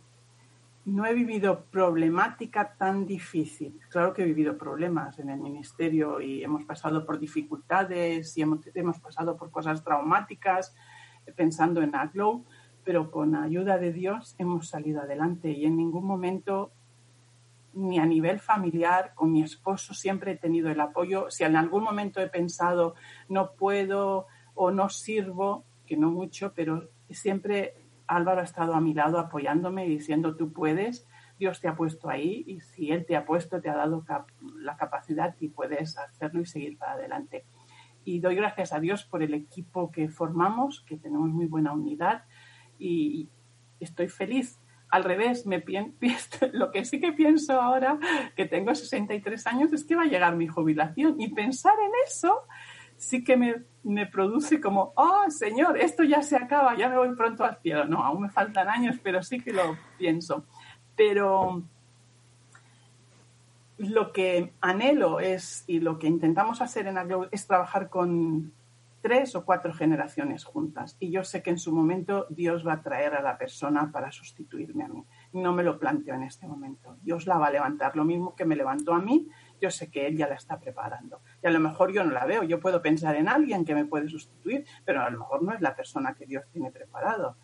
No 0.83 1.05
he 1.05 1.13
vivido 1.13 1.63
problemática 1.71 2.75
tan 2.75 3.05
difícil. 3.05 3.79
Claro 3.89 4.13
que 4.13 4.23
he 4.23 4.25
vivido 4.25 4.57
problemas 4.57 5.19
en 5.19 5.29
el 5.29 5.39
ministerio 5.39 6.19
y 6.19 6.43
hemos 6.43 6.65
pasado 6.65 7.05
por 7.05 7.17
dificultades 7.17 8.37
y 8.37 8.41
hemos, 8.41 8.59
hemos 8.75 8.99
pasado 8.99 9.37
por 9.37 9.49
cosas 9.49 9.81
traumáticas 9.81 10.75
pensando 11.37 11.81
en 11.81 11.95
Aglow, 11.95 12.43
pero 12.83 13.09
con 13.09 13.35
ayuda 13.35 13.77
de 13.77 13.93
Dios 13.93 14.35
hemos 14.37 14.67
salido 14.67 14.99
adelante 14.99 15.49
y 15.51 15.63
en 15.63 15.77
ningún 15.77 16.03
momento 16.05 16.73
ni 17.73 17.99
a 17.99 18.05
nivel 18.05 18.39
familiar, 18.39 19.13
con 19.15 19.31
mi 19.31 19.43
esposo 19.43 19.93
siempre 19.93 20.31
he 20.31 20.37
tenido 20.37 20.69
el 20.69 20.79
apoyo. 20.79 21.29
Si 21.29 21.43
en 21.43 21.55
algún 21.55 21.83
momento 21.83 22.19
he 22.21 22.27
pensado 22.27 22.95
no 23.27 23.53
puedo 23.53 24.27
o 24.55 24.71
no 24.71 24.89
sirvo, 24.89 25.65
que 25.85 25.97
no 25.97 26.11
mucho, 26.11 26.53
pero 26.53 26.89
siempre 27.09 27.75
Álvaro 28.07 28.41
ha 28.41 28.43
estado 28.43 28.73
a 28.73 28.81
mi 28.81 28.93
lado 28.93 29.19
apoyándome 29.19 29.85
y 29.85 29.89
diciendo 29.89 30.35
tú 30.35 30.51
puedes, 30.51 31.07
Dios 31.37 31.61
te 31.61 31.67
ha 31.67 31.75
puesto 31.75 32.09
ahí 32.09 32.43
y 32.47 32.59
si 32.59 32.91
Él 32.91 33.05
te 33.05 33.15
ha 33.15 33.25
puesto, 33.25 33.61
te 33.61 33.69
ha 33.69 33.75
dado 33.75 34.03
la 34.57 34.75
capacidad 34.75 35.35
y 35.39 35.49
puedes 35.49 35.97
hacerlo 35.97 36.41
y 36.41 36.45
seguir 36.45 36.77
para 36.77 36.93
adelante. 36.93 37.45
Y 38.03 38.19
doy 38.19 38.35
gracias 38.35 38.73
a 38.73 38.79
Dios 38.79 39.05
por 39.05 39.23
el 39.23 39.33
equipo 39.33 39.91
que 39.91 40.09
formamos, 40.09 40.83
que 40.87 40.97
tenemos 40.97 41.29
muy 41.29 41.45
buena 41.45 41.71
unidad 41.71 42.25
y 42.77 43.29
estoy 43.79 44.09
feliz 44.09 44.58
al 44.89 45.03
revés, 45.03 45.45
me 45.45 45.63
lo 46.53 46.71
que 46.71 46.85
sí 46.85 46.99
que 46.99 47.13
pienso 47.13 47.59
ahora, 47.59 47.99
que 48.35 48.45
tengo 48.45 48.73
63 48.73 49.47
años, 49.47 49.73
es 49.73 49.83
que 49.83 49.95
va 49.95 50.03
a 50.03 50.07
llegar 50.07 50.35
mi 50.35 50.47
jubilación. 50.47 51.19
Y 51.19 51.29
pensar 51.29 51.73
en 51.79 51.91
eso 52.07 52.41
sí 52.97 53.23
que 53.23 53.37
me, 53.37 53.63
me 53.83 54.05
produce 54.07 54.59
como, 54.59 54.93
oh, 54.95 55.29
Señor, 55.29 55.77
esto 55.77 56.03
ya 56.03 56.21
se 56.21 56.35
acaba, 56.35 56.75
ya 56.75 56.89
me 56.89 56.97
voy 56.97 57.15
pronto 57.15 57.43
al 57.43 57.57
cielo. 57.61 57.85
No, 57.85 58.03
aún 58.03 58.23
me 58.23 58.29
faltan 58.29 58.67
años, 58.67 58.97
pero 59.01 59.23
sí 59.23 59.39
que 59.39 59.53
lo 59.53 59.77
pienso. 59.97 60.45
Pero 60.95 61.63
lo 63.77 64.11
que 64.11 64.53
anhelo 64.59 65.19
es, 65.21 65.63
y 65.67 65.79
lo 65.79 65.97
que 65.99 66.07
intentamos 66.07 66.61
hacer 66.61 66.87
en 66.87 66.97
Aglo 66.97 67.29
es 67.31 67.47
trabajar 67.47 67.89
con 67.89 68.51
tres 69.01 69.35
o 69.35 69.45
cuatro 69.45 69.73
generaciones 69.73 70.43
juntas. 70.43 70.97
Y 70.99 71.11
yo 71.11 71.23
sé 71.23 71.41
que 71.41 71.49
en 71.49 71.59
su 71.59 71.73
momento 71.73 72.27
Dios 72.29 72.65
va 72.65 72.73
a 72.73 72.81
traer 72.81 73.13
a 73.15 73.21
la 73.21 73.37
persona 73.37 73.91
para 73.91 74.11
sustituirme 74.11 74.83
a 74.83 74.87
mí. 74.87 75.05
No 75.33 75.53
me 75.53 75.63
lo 75.63 75.79
planteo 75.79 76.15
en 76.15 76.23
este 76.23 76.47
momento. 76.47 76.97
Dios 77.01 77.27
la 77.27 77.37
va 77.37 77.47
a 77.47 77.51
levantar. 77.51 77.95
Lo 77.95 78.05
mismo 78.05 78.35
que 78.35 78.45
me 78.45 78.55
levantó 78.55 78.93
a 78.93 78.99
mí, 78.99 79.27
yo 79.61 79.71
sé 79.71 79.89
que 79.89 80.07
Él 80.07 80.17
ya 80.17 80.27
la 80.27 80.35
está 80.35 80.59
preparando. 80.59 81.21
Y 81.43 81.47
a 81.47 81.51
lo 81.51 81.59
mejor 81.59 81.91
yo 81.91 82.03
no 82.03 82.11
la 82.11 82.25
veo. 82.25 82.43
Yo 82.43 82.59
puedo 82.59 82.81
pensar 82.81 83.15
en 83.15 83.29
alguien 83.29 83.65
que 83.65 83.75
me 83.75 83.85
puede 83.85 84.09
sustituir, 84.09 84.65
pero 84.85 85.01
a 85.01 85.09
lo 85.09 85.19
mejor 85.19 85.43
no 85.43 85.53
es 85.53 85.61
la 85.61 85.75
persona 85.75 86.13
que 86.13 86.25
Dios 86.25 86.43
tiene 86.51 86.71
preparado. 86.71 87.37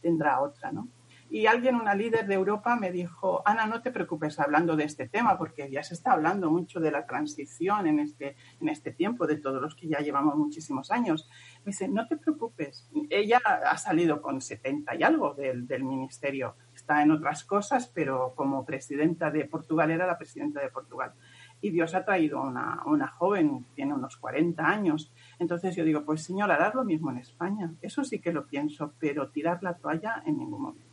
tendrá 0.00 0.40
otra, 0.40 0.72
¿no? 0.72 0.88
Y 1.30 1.46
alguien, 1.46 1.74
una 1.74 1.94
líder 1.94 2.26
de 2.26 2.34
Europa, 2.34 2.74
me 2.76 2.90
dijo, 2.90 3.42
Ana, 3.44 3.66
no 3.66 3.82
te 3.82 3.90
preocupes 3.90 4.40
hablando 4.40 4.76
de 4.76 4.84
este 4.84 5.08
tema, 5.08 5.36
porque 5.36 5.70
ya 5.70 5.82
se 5.82 5.92
está 5.92 6.12
hablando 6.12 6.50
mucho 6.50 6.80
de 6.80 6.90
la 6.90 7.06
transición 7.06 7.86
en 7.86 7.98
este, 7.98 8.36
en 8.60 8.68
este 8.70 8.92
tiempo, 8.92 9.26
de 9.26 9.36
todos 9.36 9.60
los 9.60 9.74
que 9.74 9.88
ya 9.88 9.98
llevamos 9.98 10.36
muchísimos 10.36 10.90
años. 10.90 11.28
Me 11.64 11.72
dice, 11.72 11.86
no 11.86 12.06
te 12.06 12.16
preocupes. 12.16 12.88
Ella 13.10 13.40
ha 13.44 13.76
salido 13.76 14.22
con 14.22 14.40
70 14.40 14.94
y 14.94 15.02
algo 15.02 15.34
del, 15.34 15.66
del 15.66 15.84
ministerio. 15.84 16.56
Está 16.74 17.02
en 17.02 17.10
otras 17.10 17.44
cosas, 17.44 17.88
pero 17.88 18.32
como 18.34 18.64
presidenta 18.64 19.30
de 19.30 19.44
Portugal, 19.44 19.90
era 19.90 20.06
la 20.06 20.16
presidenta 20.16 20.62
de 20.62 20.70
Portugal. 20.70 21.12
Y 21.60 21.70
Dios 21.70 21.94
ha 21.94 22.04
traído 22.04 22.40
una, 22.40 22.82
una 22.86 23.08
joven, 23.08 23.66
tiene 23.74 23.92
unos 23.92 24.16
40 24.16 24.64
años. 24.64 25.12
Entonces 25.38 25.76
yo 25.76 25.84
digo, 25.84 26.04
pues 26.04 26.22
señora, 26.22 26.54
harás 26.54 26.74
lo 26.74 26.84
mismo 26.84 27.10
en 27.10 27.18
España. 27.18 27.74
Eso 27.82 28.02
sí 28.04 28.20
que 28.20 28.32
lo 28.32 28.46
pienso, 28.46 28.94
pero 28.98 29.30
tirar 29.30 29.62
la 29.62 29.74
toalla 29.74 30.22
en 30.24 30.38
ningún 30.38 30.62
momento. 30.62 30.87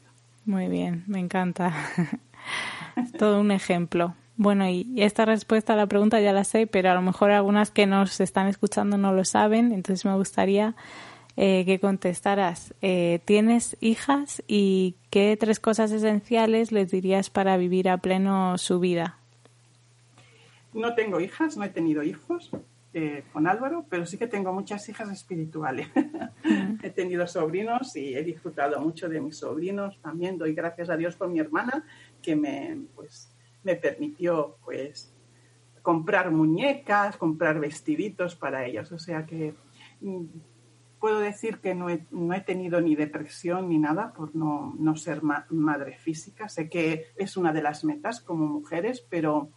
Muy 0.46 0.68
bien, 0.68 1.04
me 1.08 1.20
encanta. 1.20 1.74
es 2.96 3.12
todo 3.14 3.42
un 3.42 3.52
ejemplo. 3.52 4.16
Bueno, 4.38 4.68
y 4.68 4.94
esta 4.98 5.26
respuesta 5.26 5.74
a 5.74 5.76
la 5.78 5.88
pregunta 5.88 6.20
ya 6.20 6.34
la 6.34 6.44
sé, 6.44 6.68
pero 6.68 6.92
a 6.92 6.96
lo 6.96 7.02
mejor 7.02 7.32
algunas 7.32 7.72
que 7.72 7.88
nos 7.88 8.20
están 8.20 8.48
escuchando 8.48 8.98
no 8.98 9.14
lo 9.14 9.24
saben, 9.24 9.72
entonces 9.72 10.06
me 10.06 10.14
gustaría 10.14 10.76
eh, 11.38 11.64
que 11.66 11.80
contestaras. 11.80 12.74
Eh, 12.82 13.22
¿Tienes 13.26 13.78
hijas 13.80 14.44
y 14.48 14.96
qué 15.10 15.38
tres 15.40 15.60
cosas 15.60 15.92
esenciales 15.92 16.72
les 16.72 16.92
dirías 16.92 17.30
para 17.30 17.58
vivir 17.58 17.90
a 17.90 17.98
pleno 17.98 18.58
su 18.58 18.80
vida? 18.80 19.18
No 20.74 20.94
tengo 20.96 21.22
hijas, 21.22 21.56
no 21.56 21.64
he 21.64 21.70
tenido 21.70 22.04
hijos, 22.04 22.52
eh, 22.98 23.26
con 23.34 23.46
Álvaro, 23.46 23.86
pero 23.90 24.06
sí 24.06 24.18
que 24.18 24.26
tengo 24.26 24.54
muchas 24.54 24.88
hijas 24.88 25.12
espirituales. 25.12 25.90
he 26.82 26.90
tenido 26.92 27.28
sobrinos 27.28 27.94
y 27.98 28.16
he 28.16 28.24
disfrutado 28.24 28.80
mucho 28.80 29.10
de 29.10 29.20
mis 29.20 29.36
sobrinos. 29.36 30.00
También 30.02 30.38
doy 30.38 30.54
gracias 30.54 30.90
a 30.90 30.96
Dios 30.96 31.18
por 31.18 31.28
mi 31.28 31.40
hermana 31.40 31.86
que 32.22 32.38
me, 32.38 32.86
pues, 32.96 33.36
me 33.64 33.76
permitió 33.76 34.56
pues, 34.64 35.14
comprar 35.82 36.32
muñecas, 36.32 37.18
comprar 37.18 37.60
vestiditos 37.60 38.38
para 38.38 38.66
ellos. 38.66 38.90
O 38.94 38.98
sea 38.98 39.26
que 39.26 39.54
mm, 40.00 40.24
puedo 40.98 41.20
decir 41.20 41.58
que 41.58 41.76
no 41.76 41.90
he, 41.90 42.06
no 42.12 42.34
he, 42.34 42.40
tenido 42.40 42.80
ni 42.80 42.96
depresión 42.96 43.68
ni 43.68 43.78
nada 43.78 44.14
por 44.14 44.34
no, 44.38 44.74
no 44.80 44.96
ser 44.96 45.22
ma 45.22 45.46
madre 45.50 45.98
física. 45.98 46.48
Sé 46.48 46.70
que 46.70 47.08
es 47.18 47.36
una 47.36 47.52
de 47.52 47.62
las 47.62 47.84
metas 47.84 48.22
como 48.22 48.48
mujeres, 48.48 49.06
pero 49.10 49.50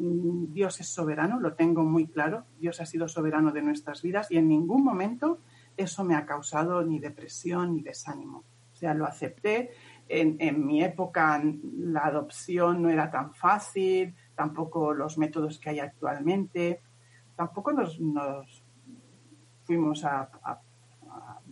Dios 0.00 0.78
es 0.80 0.88
soberano, 0.88 1.40
lo 1.40 1.54
tengo 1.54 1.82
muy 1.82 2.06
claro. 2.06 2.44
Dios 2.60 2.80
ha 2.80 2.86
sido 2.86 3.08
soberano 3.08 3.50
de 3.50 3.62
nuestras 3.62 4.00
vidas 4.00 4.30
y 4.30 4.36
en 4.36 4.48
ningún 4.48 4.84
momento 4.84 5.40
eso 5.76 6.04
me 6.04 6.14
ha 6.14 6.24
causado 6.24 6.84
ni 6.84 7.00
depresión 7.00 7.74
ni 7.74 7.82
desánimo. 7.82 8.44
O 8.72 8.76
sea, 8.76 8.94
lo 8.94 9.06
acepté. 9.06 9.70
En, 10.08 10.64
mi 10.64 10.82
época 10.84 11.42
la 11.74 12.06
adopción 12.06 12.80
no 12.80 12.90
era 12.90 13.10
tan 13.10 13.34
fácil, 13.34 14.14
tampoco 14.36 14.94
los 14.94 15.18
métodos 15.18 15.58
que 15.58 15.70
hay 15.70 15.80
actualmente. 15.80 16.80
Tampoco 17.34 17.72
nos, 17.72 18.00
fuimos 19.64 20.04
a, 20.04 20.30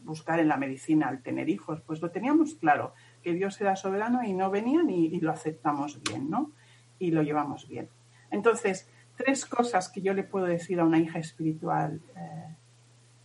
buscar 0.04 0.38
en 0.38 0.46
la 0.46 0.56
medicina 0.56 1.08
al 1.08 1.20
tener 1.20 1.48
hijos, 1.48 1.80
pues 1.80 2.00
lo 2.00 2.12
teníamos 2.12 2.54
claro, 2.54 2.94
que 3.22 3.32
Dios 3.32 3.60
era 3.60 3.74
soberano 3.74 4.22
y 4.22 4.34
no 4.34 4.52
venían 4.52 4.88
y 4.88 5.18
lo 5.18 5.32
aceptamos 5.32 6.00
bien, 6.00 6.30
¿no? 6.30 6.52
Y 7.00 7.10
lo 7.10 7.24
llevamos 7.24 7.66
bien. 7.66 7.90
Entonces, 8.36 8.86
tres 9.16 9.46
cosas 9.46 9.88
que 9.88 10.02
yo 10.02 10.12
le 10.12 10.22
puedo 10.22 10.44
decir 10.44 10.78
a 10.78 10.84
una 10.84 10.98
hija 10.98 11.18
espiritual 11.18 12.02
eh, 12.14 12.54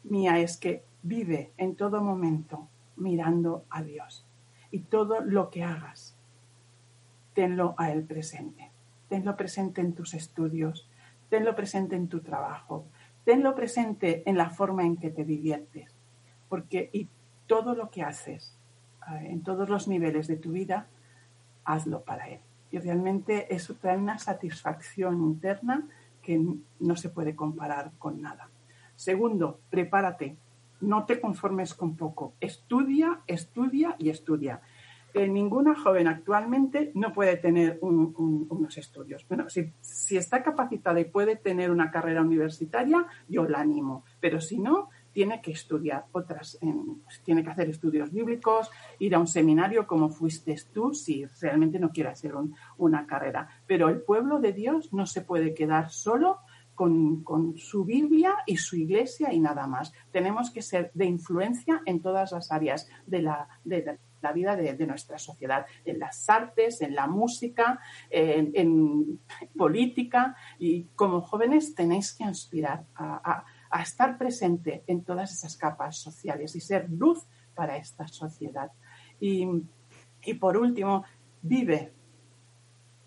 mía 0.05 0.39
es 0.39 0.55
que 0.55 0.85
vive 1.03 1.51
en 1.57 1.75
todo 1.75 2.01
momento 2.01 2.69
mirando 2.95 3.65
a 3.69 3.83
Dios. 3.83 4.25
Y 4.71 4.79
todo 4.79 5.19
lo 5.19 5.49
que 5.49 5.65
hagas, 5.65 6.15
tenlo 7.33 7.75
a 7.77 7.91
Él 7.91 8.03
presente. 8.03 8.71
Tenlo 9.09 9.35
presente 9.35 9.81
en 9.81 9.91
tus 9.91 10.13
estudios, 10.13 10.89
tenlo 11.29 11.57
presente 11.57 11.97
en 11.97 12.07
tu 12.07 12.21
trabajo, 12.21 12.85
tenlo 13.25 13.53
presente 13.53 14.23
en 14.25 14.37
la 14.37 14.49
forma 14.49 14.85
en 14.85 14.95
que 14.95 15.09
te 15.09 15.25
diviertes, 15.25 15.93
porque 16.47 16.89
y 16.93 17.09
todo 17.47 17.75
lo 17.75 17.89
que 17.89 18.03
haces 18.03 18.57
eh, 19.11 19.27
en 19.29 19.43
todos 19.43 19.67
los 19.67 19.89
niveles 19.89 20.27
de 20.27 20.37
tu 20.37 20.53
vida, 20.53 20.87
hazlo 21.65 22.01
para 22.05 22.29
Él 22.29 22.39
y 22.71 22.79
realmente 22.79 23.53
eso 23.53 23.75
trae 23.75 23.97
una 23.97 24.17
satisfacción 24.17 25.21
interna 25.21 25.87
que 26.21 26.39
no 26.79 26.95
se 26.95 27.09
puede 27.09 27.35
comparar 27.35 27.91
con 27.97 28.21
nada. 28.21 28.49
Segundo, 28.95 29.59
prepárate, 29.69 30.37
no 30.81 31.05
te 31.05 31.19
conformes 31.19 31.73
con 31.73 31.95
poco, 31.95 32.33
estudia, 32.39 33.21
estudia 33.27 33.95
y 33.97 34.09
estudia. 34.09 34.61
Eh, 35.13 35.27
ninguna 35.27 35.75
joven 35.75 36.07
actualmente 36.07 36.91
no 36.95 37.11
puede 37.11 37.35
tener 37.35 37.77
un, 37.81 38.13
un, 38.17 38.47
unos 38.49 38.77
estudios. 38.77 39.25
Bueno, 39.27 39.49
si, 39.49 39.73
si 39.81 40.15
está 40.15 40.41
capacitada 40.41 40.99
y 41.01 41.05
puede 41.05 41.35
tener 41.35 41.69
una 41.69 41.91
carrera 41.91 42.21
universitaria, 42.21 43.05
yo 43.27 43.43
la 43.43 43.59
animo, 43.59 44.05
pero 44.21 44.39
si 44.39 44.59
no, 44.59 44.89
tiene 45.13 45.41
que 45.41 45.51
estudiar 45.51 46.05
otras, 46.11 46.57
pues, 46.59 47.21
tiene 47.23 47.43
que 47.43 47.49
hacer 47.49 47.69
estudios 47.69 48.11
bíblicos, 48.11 48.69
ir 48.99 49.15
a 49.15 49.19
un 49.19 49.27
seminario 49.27 49.87
como 49.87 50.09
fuiste 50.09 50.55
tú, 50.73 50.93
si 50.93 51.25
realmente 51.41 51.79
no 51.79 51.91
quiere 51.91 52.09
hacer 52.09 52.35
un, 52.35 52.55
una 52.77 53.05
carrera. 53.05 53.47
Pero 53.67 53.89
el 53.89 54.01
pueblo 54.01 54.39
de 54.39 54.53
Dios 54.53 54.93
no 54.93 55.05
se 55.05 55.21
puede 55.21 55.53
quedar 55.53 55.89
solo 55.91 56.39
con, 56.75 57.23
con, 57.23 57.57
su 57.57 57.85
Biblia 57.85 58.35
y 58.45 58.57
su 58.57 58.75
iglesia 58.75 59.31
y 59.33 59.39
nada 59.39 59.67
más. 59.67 59.93
Tenemos 60.11 60.51
que 60.51 60.61
ser 60.61 60.91
de 60.93 61.05
influencia 61.05 61.81
en 61.85 62.01
todas 62.01 62.31
las 62.31 62.51
áreas 62.51 62.89
de 63.05 63.21
la, 63.21 63.47
de 63.63 63.99
la 64.21 64.31
vida 64.31 64.55
de, 64.55 64.73
de, 64.73 64.87
nuestra 64.87 65.17
sociedad, 65.17 65.65
en 65.85 65.99
las 65.99 66.29
artes, 66.29 66.81
en 66.81 66.95
la 66.95 67.07
música, 67.07 67.79
en, 68.09 68.51
en 68.55 69.19
política. 69.57 70.35
Y 70.59 70.85
como 70.95 71.21
jóvenes 71.21 71.75
tenéis 71.75 72.13
que 72.13 72.23
inspirar 72.23 72.85
a, 72.95 73.43
a 73.71 73.81
estar 73.81 74.17
presente 74.17 74.83
en 74.87 75.03
todas 75.03 75.31
esas 75.31 75.57
capas 75.57 75.97
sociales 75.97 76.55
y 76.55 76.59
ser 76.59 76.89
luz 76.89 77.25
para 77.55 77.77
esta 77.77 78.07
sociedad. 78.07 78.71
Y, 79.19 79.47
y 80.23 80.33
por 80.35 80.57
último, 80.57 81.03
vive 81.41 81.93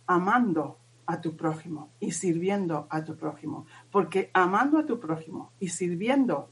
amando 0.06 0.78
a 1.06 1.20
tu 1.20 1.36
prójimo 1.36 1.90
y 2.00 2.12
sirviendo 2.12 2.86
a 2.90 3.04
tu 3.04 3.16
prójimo, 3.16 3.66
porque 3.90 4.30
amando 4.32 4.78
a 4.78 4.86
tu 4.86 4.98
prójimo 4.98 5.52
y 5.60 5.68
sirviendo 5.68 6.48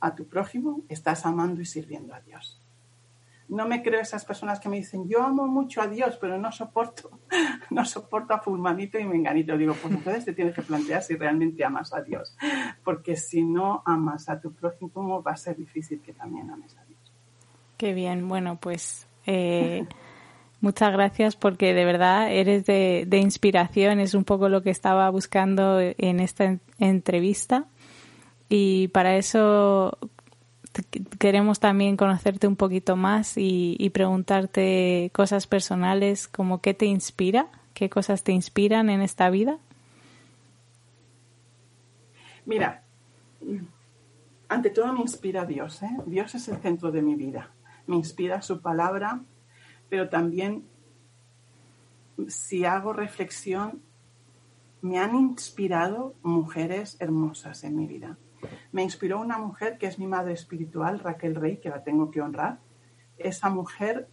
a 0.00 0.14
tu 0.14 0.26
prójimo, 0.26 0.82
estás 0.88 1.24
amando 1.24 1.60
y 1.60 1.64
sirviendo 1.64 2.12
a 2.14 2.20
Dios 2.20 2.63
no 3.48 3.66
me 3.66 3.82
creo 3.82 4.00
esas 4.00 4.24
personas 4.24 4.58
que 4.58 4.68
me 4.68 4.76
dicen, 4.76 5.08
yo 5.08 5.22
amo 5.22 5.46
mucho 5.46 5.82
a 5.82 5.86
Dios, 5.86 6.16
pero 6.20 6.38
no 6.38 6.50
soporto, 6.50 7.10
no 7.70 7.84
soporto 7.84 8.34
a 8.34 8.40
fulmanito 8.40 8.98
y 8.98 9.04
menganito. 9.04 9.56
Digo, 9.56 9.74
pues 9.74 9.94
entonces 9.94 10.24
te 10.24 10.32
tienes 10.32 10.54
que 10.54 10.62
plantear 10.62 11.02
si 11.02 11.16
realmente 11.16 11.64
amas 11.64 11.92
a 11.92 12.02
Dios, 12.02 12.36
porque 12.82 13.16
si 13.16 13.42
no 13.42 13.82
amas 13.84 14.28
a 14.28 14.40
tu 14.40 14.52
prójimo 14.52 15.22
va 15.22 15.32
a 15.32 15.36
ser 15.36 15.56
difícil 15.56 16.00
que 16.00 16.12
también 16.12 16.50
ames 16.50 16.76
a 16.76 16.84
Dios. 16.84 17.00
Qué 17.76 17.92
bien, 17.92 18.28
bueno, 18.28 18.56
pues 18.56 19.06
eh, 19.26 19.86
muchas 20.60 20.92
gracias 20.92 21.36
porque 21.36 21.74
de 21.74 21.84
verdad 21.84 22.32
eres 22.32 22.64
de, 22.64 23.04
de 23.06 23.18
inspiración, 23.18 24.00
es 24.00 24.14
un 24.14 24.24
poco 24.24 24.48
lo 24.48 24.62
que 24.62 24.70
estaba 24.70 25.08
buscando 25.10 25.80
en 25.80 26.20
esta 26.20 26.58
entrevista. 26.78 27.66
Y 28.48 28.88
para 28.88 29.16
eso 29.16 29.98
queremos 31.18 31.60
también 31.60 31.96
conocerte 31.96 32.46
un 32.46 32.56
poquito 32.56 32.96
más 32.96 33.34
y, 33.36 33.90
preguntarte 33.90 35.10
cosas 35.14 35.46
personales 35.46 36.26
como 36.28 36.60
qué 36.60 36.74
te 36.74 36.86
inspira, 36.86 37.48
qué 37.74 37.88
cosas 37.88 38.24
te 38.24 38.32
inspiran 38.32 38.90
en 38.90 39.00
esta 39.00 39.30
vida. 39.30 39.58
Mira, 42.46 42.82
ante 44.48 44.70
todo 44.70 44.92
me 44.92 45.00
inspira 45.00 45.46
Dios, 45.46 45.82
¿eh? 45.82 45.96
Dios 46.06 46.34
es 46.34 46.48
el 46.48 46.56
centro 46.58 46.90
de 46.90 47.02
mi 47.02 47.14
vida. 47.14 47.50
Me 47.86 47.96
inspira 47.96 48.42
su 48.42 48.60
palabra, 48.60 49.20
pero 49.88 50.08
también 50.08 50.64
si 52.28 52.64
hago 52.64 52.92
reflexión, 52.92 53.80
me 54.82 54.98
han 54.98 55.14
inspirado 55.14 56.14
mujeres 56.22 56.96
hermosas 57.00 57.64
en 57.64 57.76
mi 57.76 57.86
vida 57.86 58.18
me 58.72 58.82
inspiró 58.82 59.20
una 59.20 59.38
mujer 59.38 59.78
que 59.78 59.86
es 59.86 59.98
mi 59.98 60.06
madre 60.06 60.32
espiritual, 60.32 60.98
Raquel 61.00 61.34
Rey, 61.34 61.58
que 61.58 61.70
la 61.70 61.82
tengo 61.82 62.10
que 62.10 62.20
honrar. 62.20 62.58
Esa 63.18 63.50
mujer 63.50 64.08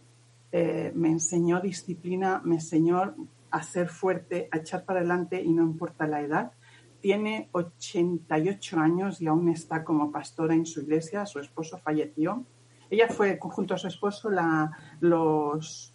eh, 0.52 0.92
me 0.94 1.08
enseñó 1.08 1.60
disciplina, 1.60 2.40
me 2.44 2.56
enseñó 2.56 3.14
a 3.50 3.62
ser 3.62 3.88
fuerte, 3.88 4.48
a 4.50 4.58
echar 4.58 4.84
para 4.84 5.00
adelante 5.00 5.42
y 5.42 5.52
no 5.52 5.62
importa 5.62 6.06
la 6.06 6.20
edad. 6.20 6.52
Tiene 7.00 7.48
88 7.52 8.78
años 8.78 9.20
y 9.20 9.26
aún 9.26 9.48
está 9.48 9.82
como 9.82 10.12
pastora 10.12 10.54
en 10.54 10.66
su 10.66 10.82
iglesia. 10.82 11.26
Su 11.26 11.40
esposo 11.40 11.78
falleció. 11.78 12.44
Ella 12.90 13.08
fue, 13.08 13.38
junto 13.40 13.74
a 13.74 13.78
su 13.78 13.88
esposo, 13.88 14.30
los, 15.00 15.94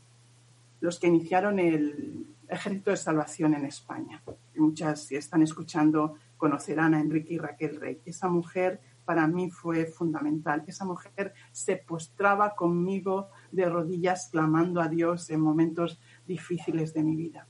los 0.82 1.00
que 1.00 1.08
iniciaron 1.08 1.60
el 1.60 2.26
Ejército 2.50 2.92
de 2.92 2.98
Salvación 2.98 3.54
en 3.54 3.66
España. 3.66 4.22
Muchas, 4.56 5.04
si 5.04 5.16
están 5.16 5.42
escuchando, 5.42 6.16
conocerán 6.38 6.94
a 6.94 7.02
Enrique 7.02 7.34
y 7.34 7.38
Raquel 7.38 7.80
Rey. 7.80 8.02
Esa 8.06 8.30
mujer 8.30 8.80
para 9.06 9.28
mí 9.28 9.50
fue 9.50 9.86
fundamental. 9.86 10.64
Esa 10.68 10.86
mujer 10.86 11.34
se 11.52 11.78
postraba 11.78 12.56
conmigo 12.56 13.30
de 13.52 13.70
rodillas 13.70 14.30
clamando 14.32 14.82
a 14.82 14.88
Dios 14.88 15.30
en 15.30 15.42
momentos 15.42 16.00
difíciles 16.26 16.94
de 16.94 17.04
mi 17.04 17.16
vida. 17.16 17.48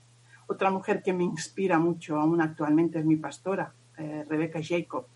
Otra 0.48 0.72
mujer 0.72 1.02
que 1.04 1.14
me 1.14 1.24
inspira 1.24 1.80
mucho 1.80 2.18
aún 2.18 2.42
actualmente 2.42 3.00
es 3.00 3.06
mi 3.06 3.18
pastora, 3.18 3.74
eh, 3.98 4.26
Rebeca 4.30 4.60
Jacob. 4.64 5.08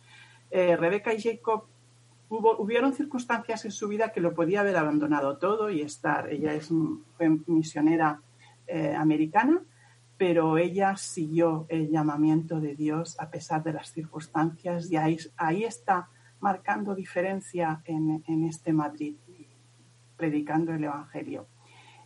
Eh, 0.50 0.76
Rebeca 0.76 1.12
Jacob 1.18 1.68
hubo, 2.28 2.58
hubieron 2.58 2.94
circunstancias 2.94 3.64
en 3.64 3.72
su 3.72 3.88
vida 3.88 4.12
que 4.12 4.20
lo 4.20 4.34
podía 4.34 4.62
haber 4.62 4.76
abandonado 4.76 5.38
todo 5.38 5.70
y 5.70 5.82
estar. 5.82 6.30
Ella 6.30 6.54
es, 6.54 6.70
fue 7.18 7.30
misionera 7.48 8.22
eh, 8.68 8.96
americana, 8.96 9.62
pero 10.22 10.60
ella 10.60 10.98
siguió 10.98 11.66
el 11.68 11.90
llamamiento 11.90 12.60
de 12.60 12.76
Dios 12.76 13.20
a 13.20 13.32
pesar 13.32 13.64
de 13.64 13.74
las 13.74 13.92
circunstancias 13.92 14.92
y 14.92 14.96
ahí, 14.96 15.18
ahí 15.36 15.64
está 15.64 16.10
marcando 16.40 16.94
diferencia 16.94 17.82
en, 17.86 18.24
en, 18.28 18.44
este 18.44 18.72
Madrid, 18.72 19.16
predicando 20.18 20.74
el 20.74 20.84
Evangelio. 20.84 21.48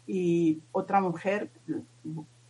Y 0.08 0.62
otra 0.72 1.02
mujer, 1.02 1.52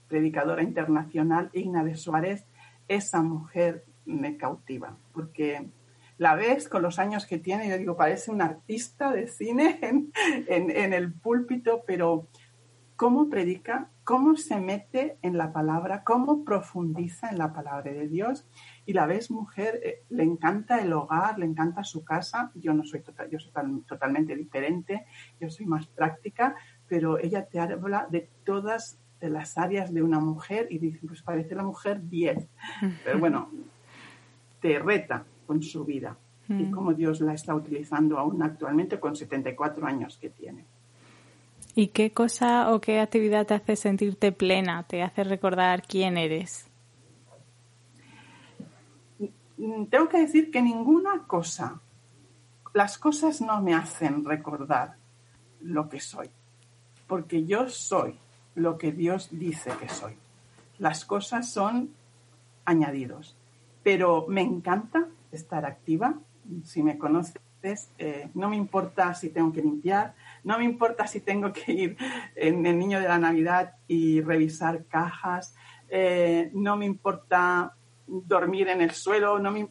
predicadora 0.07 0.61
internacional, 0.61 1.49
Igna 1.51 1.83
de 1.83 1.95
Suárez, 1.95 2.45
esa 2.87 3.23
mujer 3.23 3.85
me 4.05 4.37
cautiva, 4.37 4.95
porque 5.13 5.67
la 6.19 6.35
ves 6.35 6.69
con 6.69 6.83
los 6.83 6.99
años 6.99 7.25
que 7.25 7.39
tiene, 7.39 7.67
yo 7.69 7.79
digo, 7.79 7.97
parece 7.97 8.29
un 8.29 8.43
artista 8.43 9.11
de 9.11 9.27
cine 9.27 9.79
en, 9.81 10.11
en, 10.47 10.93
el 10.93 11.11
púlpito, 11.11 11.83
pero 11.87 12.27
cómo 12.95 13.29
predica, 13.29 13.89
cómo 14.03 14.37
se 14.37 14.59
mete 14.59 15.17
en 15.21 15.37
la 15.37 15.51
palabra, 15.51 16.03
cómo 16.03 16.43
profundiza 16.43 17.29
en 17.29 17.37
la 17.37 17.53
palabra 17.53 17.91
de 17.91 18.07
Dios. 18.07 18.45
Y 18.85 18.93
la 18.93 19.05
ves 19.05 19.31
mujer, 19.31 19.79
eh, 19.83 20.03
le 20.09 20.23
encanta 20.23 20.81
el 20.81 20.93
hogar, 20.93 21.39
le 21.39 21.45
encanta 21.45 21.83
su 21.83 22.03
casa. 22.03 22.51
Yo 22.55 22.73
no 22.73 22.83
soy, 22.83 23.01
total, 23.01 23.29
yo 23.29 23.39
soy 23.39 23.51
totalmente 23.87 24.35
diferente, 24.35 25.05
yo 25.39 25.49
soy 25.49 25.65
más 25.65 25.87
práctica, 25.87 26.55
pero 26.87 27.17
ella 27.17 27.45
te 27.45 27.59
habla 27.59 28.07
de 28.09 28.29
todas 28.43 28.99
las 29.21 29.57
áreas 29.57 29.93
de 29.93 30.03
una 30.03 30.19
mujer 30.19 30.67
y 30.69 30.77
dice, 30.77 30.99
pues 31.07 31.21
parece 31.21 31.55
la 31.55 31.63
mujer 31.63 32.07
10. 32.07 32.47
Pero 33.03 33.17
bueno, 33.17 33.49
te 34.61 34.77
reta, 34.77 35.25
con 35.45 35.61
su 35.61 35.85
vida 35.85 36.17
y 36.47 36.53
mm. 36.53 36.71
cómo 36.71 36.93
Dios 36.93 37.21
la 37.21 37.33
está 37.33 37.55
utilizando 37.55 38.19
aún 38.19 38.41
actualmente 38.43 38.99
con 38.99 39.15
74 39.15 39.85
años 39.85 40.17
que 40.17 40.29
tiene. 40.29 40.65
¿Y 41.77 41.87
qué 41.87 42.13
cosa 42.13 42.73
o 42.73 42.79
qué 42.79 43.01
actividad 43.01 43.45
te 43.45 43.53
hace 43.53 43.75
sentirte 43.75 44.31
plena, 44.31 44.83
te 44.83 45.03
hace 45.03 45.25
recordar 45.25 45.83
quién 45.85 46.17
eres? 46.17 46.67
Mm, 49.57 49.85
tengo 49.85 50.07
que 50.07 50.19
decir 50.19 50.51
que 50.51 50.61
ninguna 50.61 51.23
cosa, 51.27 51.81
las 52.73 52.97
cosas 52.97 53.41
no 53.41 53.61
me 53.61 53.73
hacen 53.73 54.23
recordar 54.23 54.95
lo 55.59 55.89
que 55.89 55.99
soy, 55.99 56.29
porque 57.07 57.45
yo 57.45 57.67
soy 57.67 58.17
lo 58.55 58.77
que 58.77 58.93
Dios 58.93 59.27
dice 59.31 59.71
que 59.77 59.89
soy. 59.89 60.15
Las 60.77 61.03
cosas 61.03 61.49
son 61.49 61.91
añadidos, 62.63 63.35
pero 63.83 64.25
me 64.29 64.41
encanta 64.41 65.07
estar 65.31 65.65
activa. 65.65 66.15
Si 66.63 66.83
me 66.83 66.97
conoces, 66.97 67.89
eh, 67.97 68.29
no 68.33 68.49
me 68.49 68.55
importa 68.55 69.13
si 69.13 69.29
tengo 69.29 69.51
que 69.51 69.61
limpiar, 69.61 70.15
no 70.45 70.59
me 70.59 70.63
importa 70.63 71.07
si 71.07 71.19
tengo 71.21 71.51
que 71.51 71.71
ir 71.71 71.97
en 72.35 72.65
el 72.65 72.77
niño 72.77 73.01
de 73.01 73.07
la 73.07 73.17
Navidad 73.17 73.73
y 73.87 74.21
revisar 74.21 74.85
cajas, 74.85 75.55
eh, 75.89 76.51
no 76.53 76.77
me 76.77 76.85
importa 76.85 77.75
dormir 78.07 78.69
en 78.69 78.81
el 78.81 78.91
suelo, 78.91 79.39
no 79.39 79.51
me, 79.51 79.67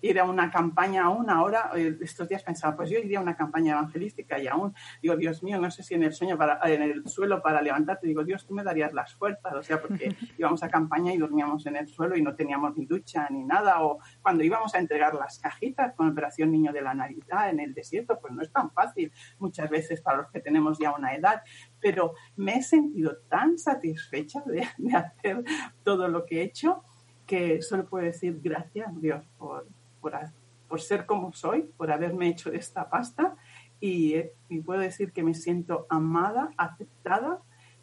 ir 0.00 0.20
a 0.20 0.24
una 0.24 0.50
campaña 0.50 1.04
aún 1.04 1.30
ahora, 1.30 1.70
eh, 1.74 1.96
estos 2.00 2.28
días 2.28 2.42
pensaba, 2.42 2.76
pues 2.76 2.90
yo 2.90 2.98
iría 2.98 3.18
a 3.18 3.22
una 3.22 3.36
campaña 3.36 3.72
evangelística 3.72 4.38
y 4.38 4.46
aún 4.46 4.74
digo, 5.02 5.16
Dios 5.16 5.42
mío, 5.42 5.60
no 5.60 5.70
sé 5.70 5.82
si 5.82 5.94
en 5.94 6.04
el 6.04 6.12
sueño 6.12 6.36
para, 6.36 6.60
en 6.72 6.82
el 6.82 7.08
suelo 7.08 7.42
para 7.42 7.60
levantarte, 7.62 8.06
digo, 8.06 8.24
Dios, 8.24 8.46
tú 8.46 8.54
me 8.54 8.62
darías 8.62 8.92
las 8.92 9.14
fuerzas, 9.14 9.54
o 9.54 9.62
sea, 9.62 9.80
porque 9.80 10.14
íbamos 10.38 10.62
a 10.62 10.68
campaña 10.68 11.12
y 11.12 11.18
dormíamos 11.18 11.66
en 11.66 11.76
el 11.76 11.88
suelo 11.88 12.16
y 12.16 12.22
no 12.22 12.34
teníamos 12.34 12.76
ni 12.76 12.86
ducha 12.86 13.26
ni 13.30 13.44
nada, 13.44 13.82
o 13.82 13.98
cuando 14.22 14.44
íbamos 14.44 14.74
a 14.74 14.78
entregar 14.78 15.14
las 15.14 15.38
cajitas 15.38 15.94
con 15.94 16.08
Operación 16.08 16.50
Niño 16.50 16.72
de 16.72 16.82
la 16.82 16.94
Navidad 16.94 17.50
en 17.50 17.60
el 17.60 17.74
desierto, 17.74 18.18
pues 18.20 18.32
no 18.32 18.42
es 18.42 18.52
tan 18.52 18.70
fácil 18.70 19.12
muchas 19.38 19.68
veces 19.68 20.00
para 20.00 20.18
los 20.18 20.30
que 20.30 20.40
tenemos 20.40 20.78
ya 20.78 20.92
una 20.92 21.14
edad, 21.14 21.42
pero 21.80 22.14
me 22.36 22.56
he 22.56 22.62
sentido 22.62 23.16
tan 23.28 23.58
satisfecha 23.58 24.42
de, 24.46 24.66
de 24.78 24.96
hacer 24.96 25.44
todo 25.82 26.08
lo 26.08 26.24
que 26.24 26.40
he 26.40 26.44
hecho 26.44 26.82
que 27.26 27.60
solo 27.60 27.86
puedo 27.86 28.06
decir 28.06 28.40
gracias 28.42 28.88
Dios 29.00 29.22
por, 29.36 29.66
por, 30.00 30.80
ser 30.80 31.06
como 31.06 31.32
soy, 31.32 31.62
por 31.76 31.90
haberme 31.90 32.28
hecho 32.28 32.52
esta 32.52 32.88
pasta 32.88 33.36
y, 33.80 34.16
puedo 34.64 34.80
decir 34.80 35.12
que 35.12 35.22
me 35.22 35.34
siento 35.34 35.86
amada, 35.88 36.50
aceptada 36.56 37.38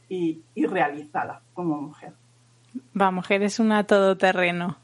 y, 0.10 0.44
realizada 0.56 1.42
como 1.54 1.82
mujer. 1.82 2.14
Va, 3.00 3.12
mujer 3.12 3.44
es 3.44 3.60
una 3.60 3.86
todoterreno. 3.86 4.78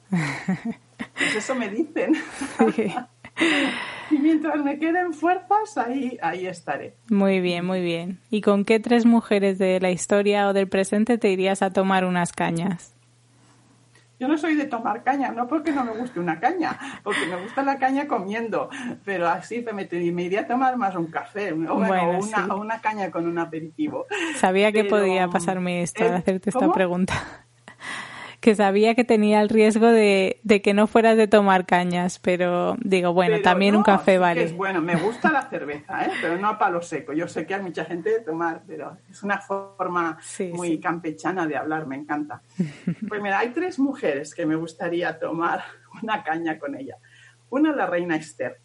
Pues 1.18 1.36
eso 1.36 1.56
me 1.56 1.70
dicen. 1.70 2.14
y 4.12 4.18
mientras 4.18 4.64
me 4.64 4.80
queden 4.80 5.14
fuerzas, 5.14 5.78
ahí, 5.78 6.18
ahí 6.22 6.48
estaré. 6.48 6.96
Muy 7.10 7.42
bien, 7.42 7.66
muy 7.66 7.82
bien. 7.82 8.20
¿Y 8.30 8.42
con 8.42 8.66
qué 8.66 8.80
tres 8.80 9.06
mujeres 9.06 9.58
de 9.58 9.80
la 9.80 9.92
historia 9.92 10.48
o 10.48 10.54
del 10.54 10.68
presente 10.68 11.18
te 11.18 11.30
irías 11.30 11.62
a 11.62 11.72
tomar 11.72 12.06
unas 12.06 12.32
cañas? 12.32 12.96
Yo 14.22 14.28
no 14.28 14.38
soy 14.38 14.54
de 14.54 14.66
tomar 14.66 15.02
caña, 15.02 15.32
no 15.32 15.48
porque 15.48 15.72
no 15.72 15.84
me 15.84 15.94
guste 15.94 16.20
una 16.20 16.40
caña, 16.40 16.78
porque 17.04 17.26
me 17.26 17.42
gusta 17.42 17.64
la 17.64 17.80
caña 17.80 18.08
comiendo, 18.08 18.70
pero 19.04 19.28
así 19.28 19.66
me, 19.74 19.88
me 20.12 20.22
iría 20.22 20.42
a 20.42 20.48
tomar 20.48 20.78
más 20.78 20.96
un 20.96 21.08
café 21.08 21.52
o, 21.54 21.56
una, 21.56 22.54
una, 22.54 22.82
caña 22.82 23.10
con 23.10 23.26
un 23.26 23.40
aperitivo. 23.40 24.06
Sabía 24.36 24.72
que 24.72 24.84
podía 24.84 25.28
pasarme 25.28 25.82
esto, 25.82 26.06
hacerte 26.06 26.52
esta 26.52 26.72
pregunta 26.72 27.48
que 28.42 28.56
sabía 28.56 28.96
que 28.96 29.04
tenía 29.04 29.40
el 29.40 29.50
riesgo 29.50 29.86
de, 29.86 30.42
que 30.64 30.74
no 30.74 30.88
fueras 30.88 31.16
de 31.16 31.28
tomar 31.28 31.68
cañas, 31.68 32.18
pero 32.18 32.76
digo, 32.80 33.14
bueno, 33.14 33.40
también 33.44 33.76
un 33.76 33.84
café 33.84 34.18
vale. 34.18 34.52
bueno, 34.54 34.82
me 34.82 34.96
gusta 34.96 35.32
la 35.32 35.44
cerveza, 35.44 36.06
¿eh? 36.06 36.12
pero 36.20 36.40
no 36.40 36.50
a 36.50 36.58
palo 36.58 36.82
seco. 36.82 37.14
Yo 37.14 37.28
sé 37.28 37.46
que 37.46 37.54
hay 37.54 37.62
mucha 37.62 37.86
gente 37.86 38.10
de 38.10 38.20
tomar, 38.22 38.64
pero 38.66 38.98
es 39.10 39.22
una 39.22 39.40
forma 39.40 40.18
muy 40.54 40.80
campechana 40.80 41.46
de 41.46 41.56
hablar, 41.56 41.86
me 41.86 41.96
encanta. 41.96 42.42
Pues 43.08 43.22
mira, 43.22 43.38
hay 43.38 43.50
tres 43.50 43.78
mujeres 43.78 44.34
que 44.34 44.48
me 44.48 44.56
gustaría 44.56 45.20
tomar 45.20 45.64
una 46.02 46.24
caña 46.24 46.58
con 46.58 46.76
ella. 46.76 46.98
Una 47.52 47.70
es 47.70 47.76
la 47.76 47.86
reina 47.86 48.16
Esther, 48.16 48.60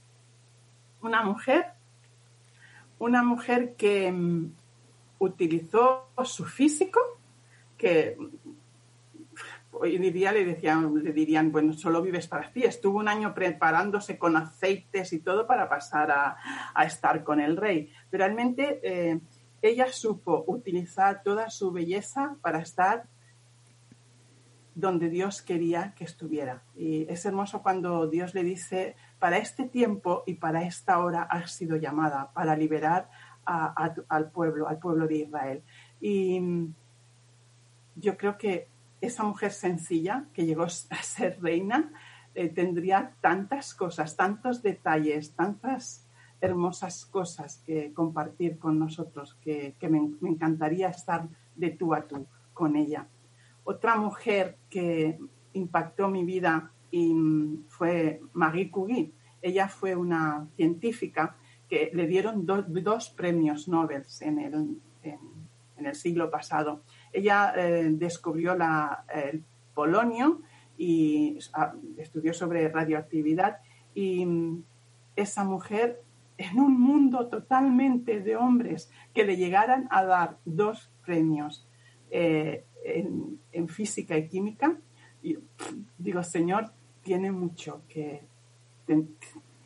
una 1.03 1.23
mujer, 1.23 1.67
una 2.99 3.23
mujer 3.23 3.75
que 3.77 4.11
mm, 4.11 4.53
utilizó 5.19 6.09
su 6.25 6.47
físico, 6.47 7.01
que 7.77 8.17
hoy 9.81 9.99
día 10.11 10.33
le, 10.33 10.45
decían, 10.45 11.03
le 11.03 11.13
dirían, 11.13 11.53
bueno, 11.53 11.73
solo 11.73 12.03
vives 12.03 12.29
para 12.29 12.53
ti. 12.53 12.65
Estuvo 12.65 12.99
un 12.99 13.09
año 13.09 13.35
preparándose 13.35 14.19
con 14.19 14.37
aceites 14.37 15.13
y 15.13 15.21
todo 15.21 15.47
para 15.47 15.69
pasar 15.69 16.11
a, 16.11 16.85
estar 16.85 17.25
con 17.25 17.41
el 17.41 17.57
rey. 17.57 17.93
realmente 18.11 18.81
eh, 18.83 19.21
ella 19.63 19.91
supo 19.91 20.45
utilizar 20.47 21.23
toda 21.23 21.51
su 21.51 21.73
belleza 21.73 22.37
para 22.43 22.61
estar 22.61 23.07
donde 24.75 25.09
Dios 25.09 25.41
quería 25.41 25.95
que 25.97 26.05
estuviera. 26.05 26.63
Y 26.77 27.11
es 27.11 27.25
hermoso 27.25 27.63
cuando 27.63 28.07
Dios 28.09 28.35
le 28.35 28.45
dice, 28.45 28.95
para 29.19 29.39
este 29.39 29.65
tiempo 29.65 30.23
y 30.27 30.35
para 30.35 30.65
esta 30.65 30.99
hora 30.99 31.23
has 31.23 31.53
sido 31.53 31.77
llamada, 31.77 32.31
para 32.35 32.55
liberar 32.55 33.09
al 33.47 34.31
pueblo, 34.31 34.69
al 34.69 34.79
pueblo 34.79 35.07
de 35.07 35.17
Israel. 35.17 35.63
Y 36.01 36.39
mm, 36.41 36.75
yo 37.97 38.17
creo 38.19 38.37
que 38.37 38.69
esa 39.01 39.25
mujer 39.25 39.53
sencilla 39.53 40.25
que 40.33 40.47
llegó 40.47 40.65
a 40.65 40.69
ser 40.69 41.41
reina 41.41 41.93
eh, 42.35 42.49
tendría 42.49 43.15
tantas 43.21 43.75
cosas, 43.75 44.17
tantos 44.17 44.63
detalles, 44.63 45.33
tantas 45.33 46.07
hermosas 46.41 47.07
cosas 47.07 47.63
que 47.65 47.93
compartir 47.95 48.59
con 48.59 48.79
nosotros 48.79 49.39
que, 49.43 49.75
me, 49.89 49.99
encantaría 50.29 50.89
estar 50.89 51.27
de 51.55 51.71
tú 51.71 51.95
a 51.95 52.07
tú 52.07 52.27
con 52.53 52.77
ella. 52.77 53.07
Otra 53.65 53.97
mujer 53.97 54.59
que 54.69 55.19
impactó 55.55 56.09
mi 56.09 56.25
vida 56.25 56.71
y 56.91 57.15
mm, 57.15 57.65
fue 57.69 58.21
Marie 58.35 58.71
Curie. 58.71 59.13
Ella 59.41 59.69
fue 59.69 59.97
una 59.97 60.47
científica 60.57 61.37
que 61.69 61.91
le 61.95 62.07
dieron 62.07 62.45
dos 62.47 63.11
premios 63.11 63.67
Nobel 63.67 64.05
en 64.21 64.39
el, 64.39 64.81
en 65.03 65.87
el 65.87 65.95
siglo 65.95 66.31
pasado 66.31 66.83
ella 67.17 67.55
eh, 67.57 67.89
descubrió 67.93 68.53
el 68.53 69.43
polonio 69.75 70.43
y 70.77 71.39
ah, 71.55 71.73
estudió 71.97 72.35
sobre 72.35 72.69
radioactividad 72.69 73.59
y 73.95 74.27
mm, 74.27 74.63
esa 75.17 75.45
mujer 75.45 76.03
en 76.37 76.61
un 76.61 76.79
mundo 76.79 77.29
totalmente 77.29 78.21
de 78.21 78.37
hombres 78.37 78.91
que 79.15 79.25
le 79.25 79.39
llegaran 79.39 79.89
a 79.91 80.05
dar 80.05 80.37
dos 80.45 80.91
premios 81.07 81.67
eh, 82.11 82.67
en, 82.85 83.69
física 83.69 84.17
y 84.17 84.29
química, 84.29 84.77
y, 85.23 85.39
digo, 85.99 86.23
Señor, 86.23 86.73
tiene 87.03 87.33
mucho 87.33 87.83
que, 87.89 88.23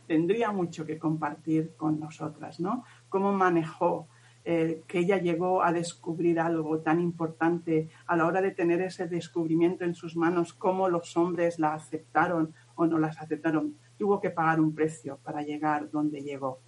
tendría 0.07 0.53
mucho 0.53 0.87
que 0.87 0.99
compartir 0.99 1.73
con 1.77 1.99
nosotras, 1.99 2.61
¿no? 2.61 2.85
Cómo 3.09 3.33
manejó 3.33 4.07
eh, 4.43 4.83
que 4.87 5.01
ella 5.01 5.19
llegó 5.19 5.63
a 5.63 5.71
descubrir 5.71 6.41
algo 6.41 6.79
tan 6.79 6.99
importante 6.99 7.91
a 8.07 8.17
la 8.17 8.27
hora 8.27 8.41
de 8.41 8.53
tener 8.53 8.81
ese 8.81 9.07
descubrimiento 9.07 9.85
en 9.85 9.95
sus 9.95 10.17
manos, 10.17 10.55
cómo 10.55 10.89
los 10.89 11.15
hombres 11.19 11.59
la 11.59 11.75
aceptaron 11.75 12.55
o 12.75 12.87
no 12.87 12.99
las 12.99 13.21
aceptaron. 13.21 13.77
Tuvo 13.99 14.19
que 14.19 14.31
pagar 14.31 14.59
un 14.59 14.75
precio 14.75 15.19
para 15.23 15.43
llegar 15.43 15.91
donde 15.91 16.23
llegó. 16.23 16.59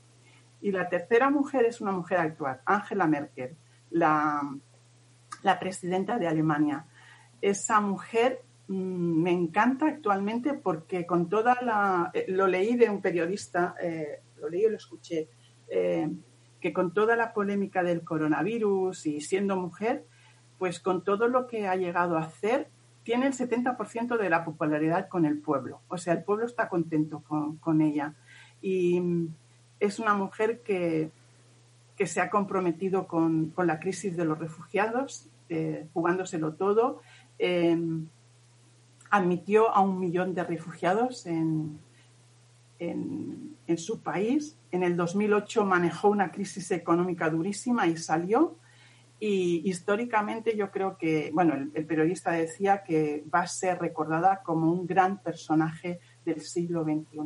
Y 0.60 0.70
la 0.70 0.90
tercera 0.90 1.30
mujer 1.30 1.64
es 1.64 1.80
una 1.80 1.92
mujer 1.92 2.18
actual, 2.18 2.60
Angela 2.66 3.06
Merkel, 3.06 3.56
la, 3.90 4.42
la 5.42 5.58
presidenta 5.58 6.18
de 6.18 6.28
Alemania. 6.28 6.84
Esa 7.40 7.80
mujer 7.80 8.42
mm, 8.68 9.22
me 9.22 9.30
encanta 9.30 9.86
actualmente 9.86 10.52
porque 10.52 11.06
con 11.06 11.30
toda 11.30 11.56
la... 11.62 12.10
Eh, 12.12 12.26
lo 12.28 12.46
leí 12.46 12.76
de 12.76 12.90
un 12.90 13.00
periodista, 13.00 13.74
eh, 13.80 14.20
lo 14.36 14.50
leí 14.50 14.66
y 14.66 14.68
lo 14.68 14.76
escuché, 14.76 15.30
que 16.62 16.72
con 16.72 16.94
toda 16.94 17.16
la 17.16 17.34
polémica 17.34 17.82
del 17.82 18.04
coronavirus 18.04 19.06
y 19.06 19.20
siendo 19.20 19.56
mujer, 19.56 20.04
pues 20.58 20.78
con 20.78 21.02
todo 21.02 21.26
lo 21.26 21.48
que 21.48 21.66
ha 21.66 21.74
llegado 21.74 22.16
a 22.16 22.22
hacer, 22.22 22.68
tiene 23.02 23.26
el 23.26 23.34
70% 23.34 24.16
de 24.16 24.30
la 24.30 24.44
popularidad 24.44 25.08
con 25.08 25.26
el 25.26 25.38
pueblo. 25.38 25.80
O 25.88 25.98
sea, 25.98 26.14
el 26.14 26.22
pueblo 26.22 26.46
está 26.46 26.68
contento 26.68 27.24
con, 27.60 27.80
ella. 27.82 28.14
Y 28.62 29.02
es 29.80 29.98
una 29.98 30.14
mujer 30.14 30.60
que, 30.60 31.10
que 31.96 32.06
se 32.06 32.20
ha 32.20 32.30
comprometido 32.30 33.08
con, 33.08 33.52
la 33.56 33.80
crisis 33.80 34.16
de 34.16 34.24
los 34.24 34.38
refugiados, 34.38 35.28
eh, 35.48 35.88
jugándoselo 35.92 36.52
todo. 36.52 37.02
Em, 37.40 38.06
admitió 39.10 39.74
a 39.74 39.80
un 39.80 39.98
millón 39.98 40.32
de 40.32 40.44
refugiados 40.44 41.26
en, 41.26 41.80
en, 42.90 43.78
su 43.78 44.02
país 44.02 44.58
en 44.70 44.82
el 44.82 44.96
2008 44.96 45.64
manejó 45.64 46.08
una 46.08 46.30
crisis 46.30 46.70
económica 46.72 47.30
durísima 47.30 47.86
y 47.86 47.96
salió. 47.96 48.58
Y 49.18 49.62
históricamente 49.68 50.56
yo 50.56 50.70
creo 50.70 50.98
que, 50.98 51.30
bueno, 51.32 51.54
el, 51.54 51.86
periodista 51.86 52.32
decía 52.32 52.82
que 52.82 53.24
va 53.32 53.40
a 53.40 53.46
ser 53.46 53.78
recordada 53.78 54.42
como 54.42 54.70
un 54.70 54.86
gran 54.86 55.22
personaje 55.22 56.00
del 56.24 56.42
siglo 56.42 56.84
XXI. 56.84 57.20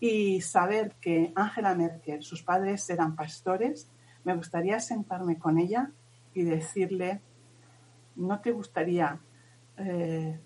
Y 0.00 0.40
saber 0.40 0.94
que 1.00 1.32
Angela 1.34 1.74
Merkel, 1.74 2.22
sus 2.22 2.42
padres 2.42 2.88
eran 2.88 3.16
pastores, 3.16 3.90
me 4.24 4.34
gustaría 4.36 4.80
sentarme 4.80 5.38
con 5.38 5.58
ella 5.58 5.90
y 6.32 6.44
decirle, 6.44 7.20
¿no 8.16 8.40
te 8.40 8.52
gustaría 8.52 9.20
eh, 9.76 10.38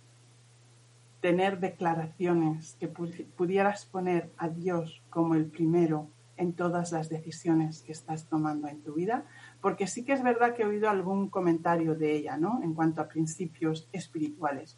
tener 1.23 1.61
declaraciones, 1.61 2.77
que 2.81 2.89
pudieras 2.89 3.87
poner 3.87 4.33
a 4.37 4.49
Dios 4.49 5.03
como 5.09 5.37
el 5.37 5.47
primero 5.47 6.11
en 6.37 6.53
todas 6.53 6.91
las 6.91 7.09
decisiones 7.09 7.83
que 7.83 7.93
estás 7.93 8.29
tomando 8.29 8.67
en 8.67 8.83
tu 8.83 8.95
vida, 8.95 9.25
porque 9.61 9.87
sí 9.87 10.05
que 10.05 10.15
es 10.15 10.23
verdad 10.25 10.53
que 10.55 10.63
he 10.63 10.67
oído 10.67 10.91
algún 10.91 11.29
comentario 11.29 11.95
de 11.95 12.17
ella, 12.17 12.37
¿no? 12.37 12.61
En 12.65 12.75
cuanto 12.75 13.01
a 13.01 13.07
principios 13.07 13.89
espirituales, 13.93 14.77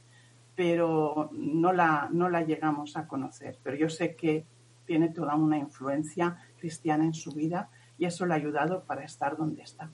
pero 0.54 1.30
no 1.32 1.72
la, 1.72 2.10
no 2.12 2.28
la 2.28 2.42
llegamos 2.42 2.98
a 2.98 3.08
conocer. 3.08 3.58
Pero 3.62 3.76
yo 3.76 3.88
sé 3.88 4.14
que 4.14 4.44
tiene 4.84 5.08
toda 5.08 5.36
una 5.36 5.56
influencia 5.56 6.36
cristiana 6.58 7.04
en 7.06 7.14
su 7.14 7.32
vida 7.32 7.70
y 7.96 8.04
eso 8.04 8.26
le 8.26 8.34
ha 8.34 8.36
ayudado 8.36 8.84
para 8.84 9.02
estar 9.02 9.38
donde 9.38 9.62
está. 9.62 9.90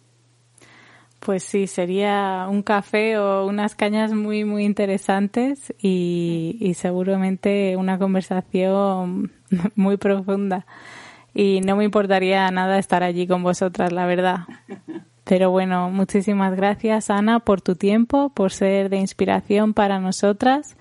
Pues 1.21 1.43
sí, 1.43 1.67
sería 1.67 2.47
un 2.51 2.63
café 2.63 3.19
o 3.19 3.47
unas 3.47 3.75
cañas 3.75 4.15
muy, 4.15 4.45
muy 4.45 4.65
interesantes 4.65 5.75
y, 5.79 6.73
seguramente 6.77 7.77
una 7.77 7.99
conversación 7.99 9.31
muy 9.77 9.99
profunda. 9.99 10.67
Y 11.35 11.61
no 11.61 11.77
me 11.77 11.85
importaría 11.85 12.51
nada 12.51 12.79
estar 12.79 13.03
allí 13.03 13.27
con 13.27 13.43
vosotras, 13.43 13.93
la 13.93 14.07
verdad. 14.07 14.41
Pero 15.25 15.51
bueno, 15.51 15.91
muchísimas 15.91 16.57
gracias, 16.57 17.11
Ana, 17.11 17.41
por 17.41 17.61
tu 17.61 17.77
tiempo, 17.77 18.31
por 18.31 18.51
ser 18.51 18.89
de 18.89 18.97
inspiración 18.97 19.75
para 19.75 20.01
nosotras. 20.01 20.77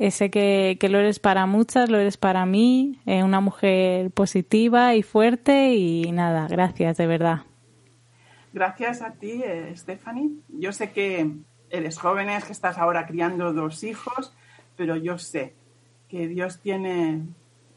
Eh, 0.00 0.10
sé 0.10 0.28
que, 0.28 0.76
que, 0.80 0.88
lo 0.88 0.98
eres 0.98 1.20
para 1.20 1.46
muchas, 1.46 1.88
lo 1.88 1.98
eres 1.98 2.16
para 2.16 2.46
mí, 2.46 2.98
eh, 3.06 3.22
una 3.22 3.40
mujer 3.40 4.10
positiva 4.10 4.94
y 4.96 5.02
fuerte 5.02 5.74
y 5.74 6.10
nada, 6.12 6.48
gracias, 6.48 6.96
de 6.96 7.06
verdad. 7.06 7.47
Gracias 8.58 9.02
a 9.02 9.12
ti, 9.12 9.40
eh, 9.44 9.72
Stephanie. 9.76 10.32
Yo 10.48 10.72
sé 10.72 10.90
que 10.90 11.30
eres 11.70 11.96
joven, 11.96 12.26
que 12.44 12.52
estás 12.52 12.76
ahora 12.76 13.06
criando 13.06 13.52
dos 13.52 13.84
hijos, 13.84 14.34
pero 14.76 14.96
yo 14.96 15.16
sé 15.16 15.54
que 16.08 16.26
Dios 16.26 16.58
tiene 16.58 17.22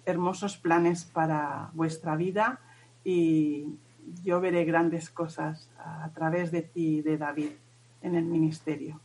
hermosos 0.08 0.58
planes 0.58 1.06
para 1.06 1.70
vuestra 1.74 2.16
vida 2.16 2.62
y 3.04 3.68
yo 4.24 4.42
veré 4.42 4.66
grandes 4.66 5.12
cosas 5.12 5.70
a 5.78 6.10
través 6.16 6.52
de 6.52 6.64
ti 6.64 6.98
y 6.98 7.02
de 7.04 7.20
David 7.20 7.52
en 8.02 8.16
el 8.16 8.26
ministerio. 8.26 9.00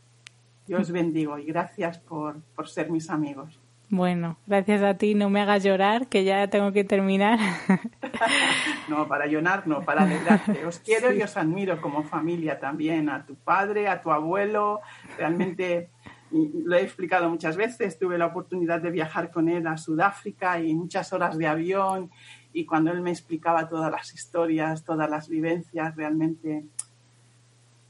Yo 0.67 0.79
bendigo 0.91 1.37
y 1.37 1.45
gracias 1.45 1.99
por, 1.99 2.41
por 2.55 2.67
ser 2.67 2.89
mis 2.89 3.11
amigos. 3.11 3.59
Bueno, 3.89 4.37
gracias 4.47 4.81
a 4.81 4.95
ti. 4.95 5.15
No 5.15 5.29
me 5.29 5.41
hagas 5.41 5.63
llorar, 5.63 6.07
que 6.07 6.23
ya 6.23 6.47
tengo 6.49 6.71
que 6.71 6.83
terminar. 6.83 7.39
no, 8.89 9.07
para 9.07 9.25
llorar, 9.27 9.67
no, 9.67 9.83
para 9.83 10.03
alegrarte. 10.03 10.65
Os 10.65 10.79
quiero 10.79 11.13
y 11.13 11.21
os 11.21 11.37
admiro 11.37 11.81
como 11.81 12.03
familia 12.03 12.59
también, 12.59 13.09
a 13.09 13.25
tu 13.25 13.35
padre, 13.35 13.87
a 13.87 14.01
tu 14.01 14.11
abuelo. 14.11 14.81
Realmente 15.17 15.89
lo 16.31 16.75
he 16.75 16.81
explicado 16.81 17.29
muchas 17.29 17.57
veces. 17.57 17.97
Tuve 17.99 18.17
la 18.17 18.27
oportunidad 18.27 18.81
de 18.81 18.91
viajar 18.91 19.31
con 19.31 19.49
él 19.49 19.67
a 19.67 19.77
Sudáfrica 19.77 20.59
y 20.59 20.73
muchas 20.73 21.13
horas 21.13 21.37
de 21.37 21.47
avión. 21.47 22.11
Y 22.53 22.65
cuando 22.65 22.91
él 22.91 23.01
me 23.01 23.11
explicaba 23.11 23.69
todas 23.69 23.91
las 23.91 24.13
historias, 24.13 24.83
todas 24.83 25.09
las 25.09 25.29
vivencias, 25.29 25.95
realmente 25.95 26.65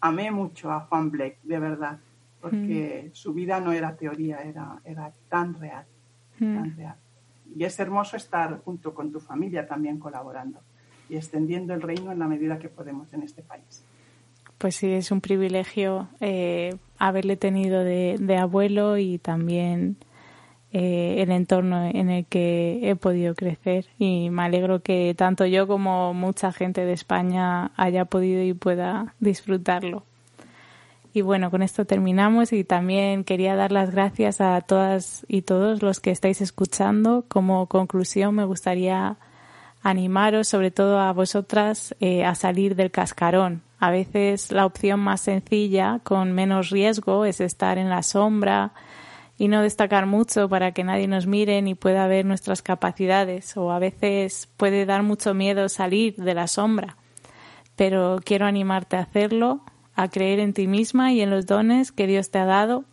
amé 0.01 0.31
mucho 0.31 0.71
a 0.71 0.81
Juan 0.81 1.09
Blake, 1.11 1.39
de 1.43 1.59
verdad 1.59 1.99
porque 2.41 3.09
su 3.13 3.33
vida 3.33 3.59
no 3.59 3.71
era 3.71 3.95
teoría, 3.95 4.37
era, 4.37 4.79
era 4.83 5.11
tan 5.29 5.55
real, 5.55 5.85
tan 6.39 6.75
real. 6.75 6.95
Y 7.55 7.63
es 7.63 7.79
hermoso 7.79 8.17
estar 8.17 8.59
junto 8.59 8.93
con 8.93 9.11
tu 9.11 9.19
familia 9.19 9.67
también 9.67 9.99
colaborando 9.99 10.59
y 11.09 11.15
extendiendo 11.15 11.73
el 11.73 11.81
reino 11.81 12.11
en 12.11 12.19
la 12.19 12.27
medida 12.27 12.59
que 12.59 12.69
podemos 12.69 13.13
en 13.13 13.23
este 13.23 13.41
país. 13.41 13.83
Pues 14.57 14.75
sí, 14.75 14.91
es 14.91 15.11
un 15.11 15.21
privilegio 15.21 16.07
eh, 16.19 16.75
haberle 16.97 17.37
tenido 17.37 17.83
de, 17.83 18.37
abuelo 18.37 18.97
y 18.97 19.19
también 19.19 19.97
eh, 20.71 21.17
el 21.19 21.31
entorno 21.31 21.85
en 21.85 22.09
el 22.09 22.25
que 22.25 22.79
he 22.89 22.95
podido 22.95 23.35
crecer 23.35 23.85
y 23.99 24.29
me 24.31 24.43
alegro 24.43 24.81
que 24.81 25.13
tanto 25.15 25.45
yo 25.45 25.67
como 25.67 26.13
mucha 26.15 26.51
gente 26.51 26.85
de 26.85 26.93
España 26.93 27.71
haya 27.75 28.05
podido 28.05 28.41
y 28.43 28.53
pueda 28.53 29.13
disfrutarlo. 29.19 30.06
Y 31.17 31.21
bueno, 31.21 31.49
con 31.49 31.63
esto 31.63 31.83
terminamos 31.83 32.53
y 32.53 32.63
también 32.63 33.23
quería 33.23 33.55
dar 33.55 33.71
las 33.71 33.89
gracias 33.89 34.39
a 34.39 34.61
todas 34.61 35.25
y 35.27 35.41
todos 35.41 35.81
los 35.81 35.99
que 35.99 36.11
estáis 36.11 36.41
escuchando. 36.41 37.25
Como 37.27 37.65
conclusión, 37.65 38.35
me 38.35 38.45
gustaría 38.45 39.17
animaros, 39.81 40.47
sobre 40.47 40.69
todo 40.69 40.99
a 40.99 41.11
vosotras, 41.13 41.95
eh, 42.01 42.23
a 42.23 42.35
salir 42.35 42.75
del 42.75 42.91
cascarón. 42.91 43.63
A 43.79 43.89
veces 43.89 44.51
la 44.51 44.67
opción 44.67 44.99
más 44.99 45.21
sencilla, 45.21 46.01
con 46.03 46.33
menos 46.33 46.69
riesgo, 46.69 47.25
es 47.25 47.41
estar 47.41 47.79
en 47.79 47.89
la 47.89 48.03
sombra 48.03 48.73
y 49.39 49.47
no 49.47 49.63
destacar 49.63 50.05
mucho 50.05 50.47
para 50.47 50.71
que 50.71 50.83
nadie 50.83 51.07
nos 51.07 51.25
mire 51.25 51.59
ni 51.63 51.73
pueda 51.73 52.05
ver 52.05 52.25
nuestras 52.25 52.61
capacidades. 52.61 53.57
O 53.57 53.71
a 53.71 53.79
veces 53.79 54.49
puede 54.55 54.85
dar 54.85 55.01
mucho 55.01 55.33
miedo 55.33 55.67
salir 55.67 56.15
de 56.17 56.35
la 56.35 56.45
sombra. 56.45 56.95
Pero 57.75 58.19
quiero 58.23 58.45
animarte 58.45 58.97
a 58.97 59.01
hacerlo 59.01 59.63
a 59.97 60.09
creer 60.09 60.39
en 60.39 60.53
ti 60.53 60.67
misma 60.67 61.11
y 61.11 61.21
en 61.21 61.31
los 61.31 61.47
dones 61.47 61.91
que 61.91 62.07
Dios 62.07 62.29
te 62.31 62.37
ha 62.37 62.45
dado. 62.45 62.85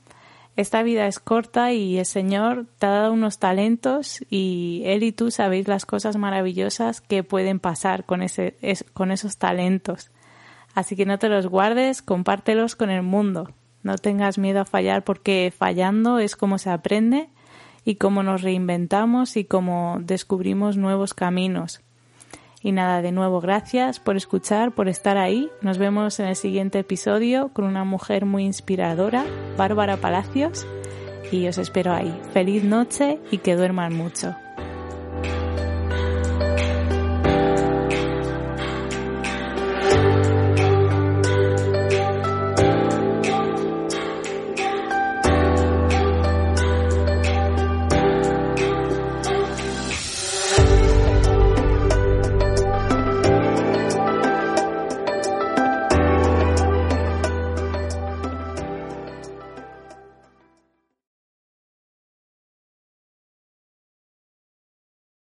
Esta 0.57 0.83
vida 0.83 1.07
es 1.07 1.19
corta 1.19 1.73
y 1.73 1.99
el 1.99 2.07
Señor 2.07 2.67
te 2.79 2.87
ha 2.87 2.91
dado 2.91 3.13
unos 3.13 3.39
talentos 3.39 4.25
y 4.31 4.83
Él 4.87 5.03
y 5.03 5.13
tú 5.13 5.31
sabéis 5.31 5.69
las 5.69 5.85
cosas 5.85 6.17
maravillosas 6.17 7.01
que 7.01 7.23
pueden 7.23 7.61
pasar 7.61 8.05
con, 8.05 8.23
ese, 8.23 8.57
con 8.95 9.13
esos 9.13 9.37
talentos. 9.37 10.11
Así 10.75 10.97
que 10.97 11.07
no 11.07 11.19
te 11.19 11.29
los 11.29 11.47
guardes, 11.47 12.03
compártelos 12.03 12.75
con 12.75 12.89
el 12.89 13.03
mundo. 13.03 13.51
No 13.83 13.99
tengas 13.99 14.39
miedo 14.39 14.63
a 14.63 14.65
fallar 14.65 15.05
porque 15.05 15.53
fallando 15.57 16.19
es 16.19 16.37
como 16.37 16.57
se 16.57 16.71
aprende 16.71 17.29
y 17.85 17.97
cómo 17.97 18.23
nos 18.23 18.41
reinventamos 18.41 19.37
y 19.37 19.45
cómo 19.45 19.99
descubrimos 20.01 20.79
nuevos 20.79 21.13
caminos. 21.13 21.83
Y 22.65 22.73
nada, 22.73 23.03
de 23.03 23.13
nuevo, 23.13 23.43
gracias 23.43 24.01
por 24.01 24.17
escuchar, 24.17 24.73
por 24.73 24.89
estar 24.89 25.19
ahí. 25.19 25.51
Nos 25.61 25.77
vemos 25.77 26.19
en 26.19 26.29
el 26.29 26.35
siguiente 26.35 26.79
episodio 26.79 27.51
con 27.53 27.67
una 27.67 27.85
mujer 27.85 28.25
muy 28.25 28.45
inspiradora, 28.45 29.27
Bárbara 29.59 29.99
Palacios. 29.99 30.67
Y 31.31 31.47
os 31.47 31.59
espero 31.59 31.93
ahí. 31.93 32.19
Feliz 32.33 32.65
noche 32.65 33.21
y 33.31 33.39
que 33.39 33.55
duerman 33.55 33.95
mucho. 33.95 34.35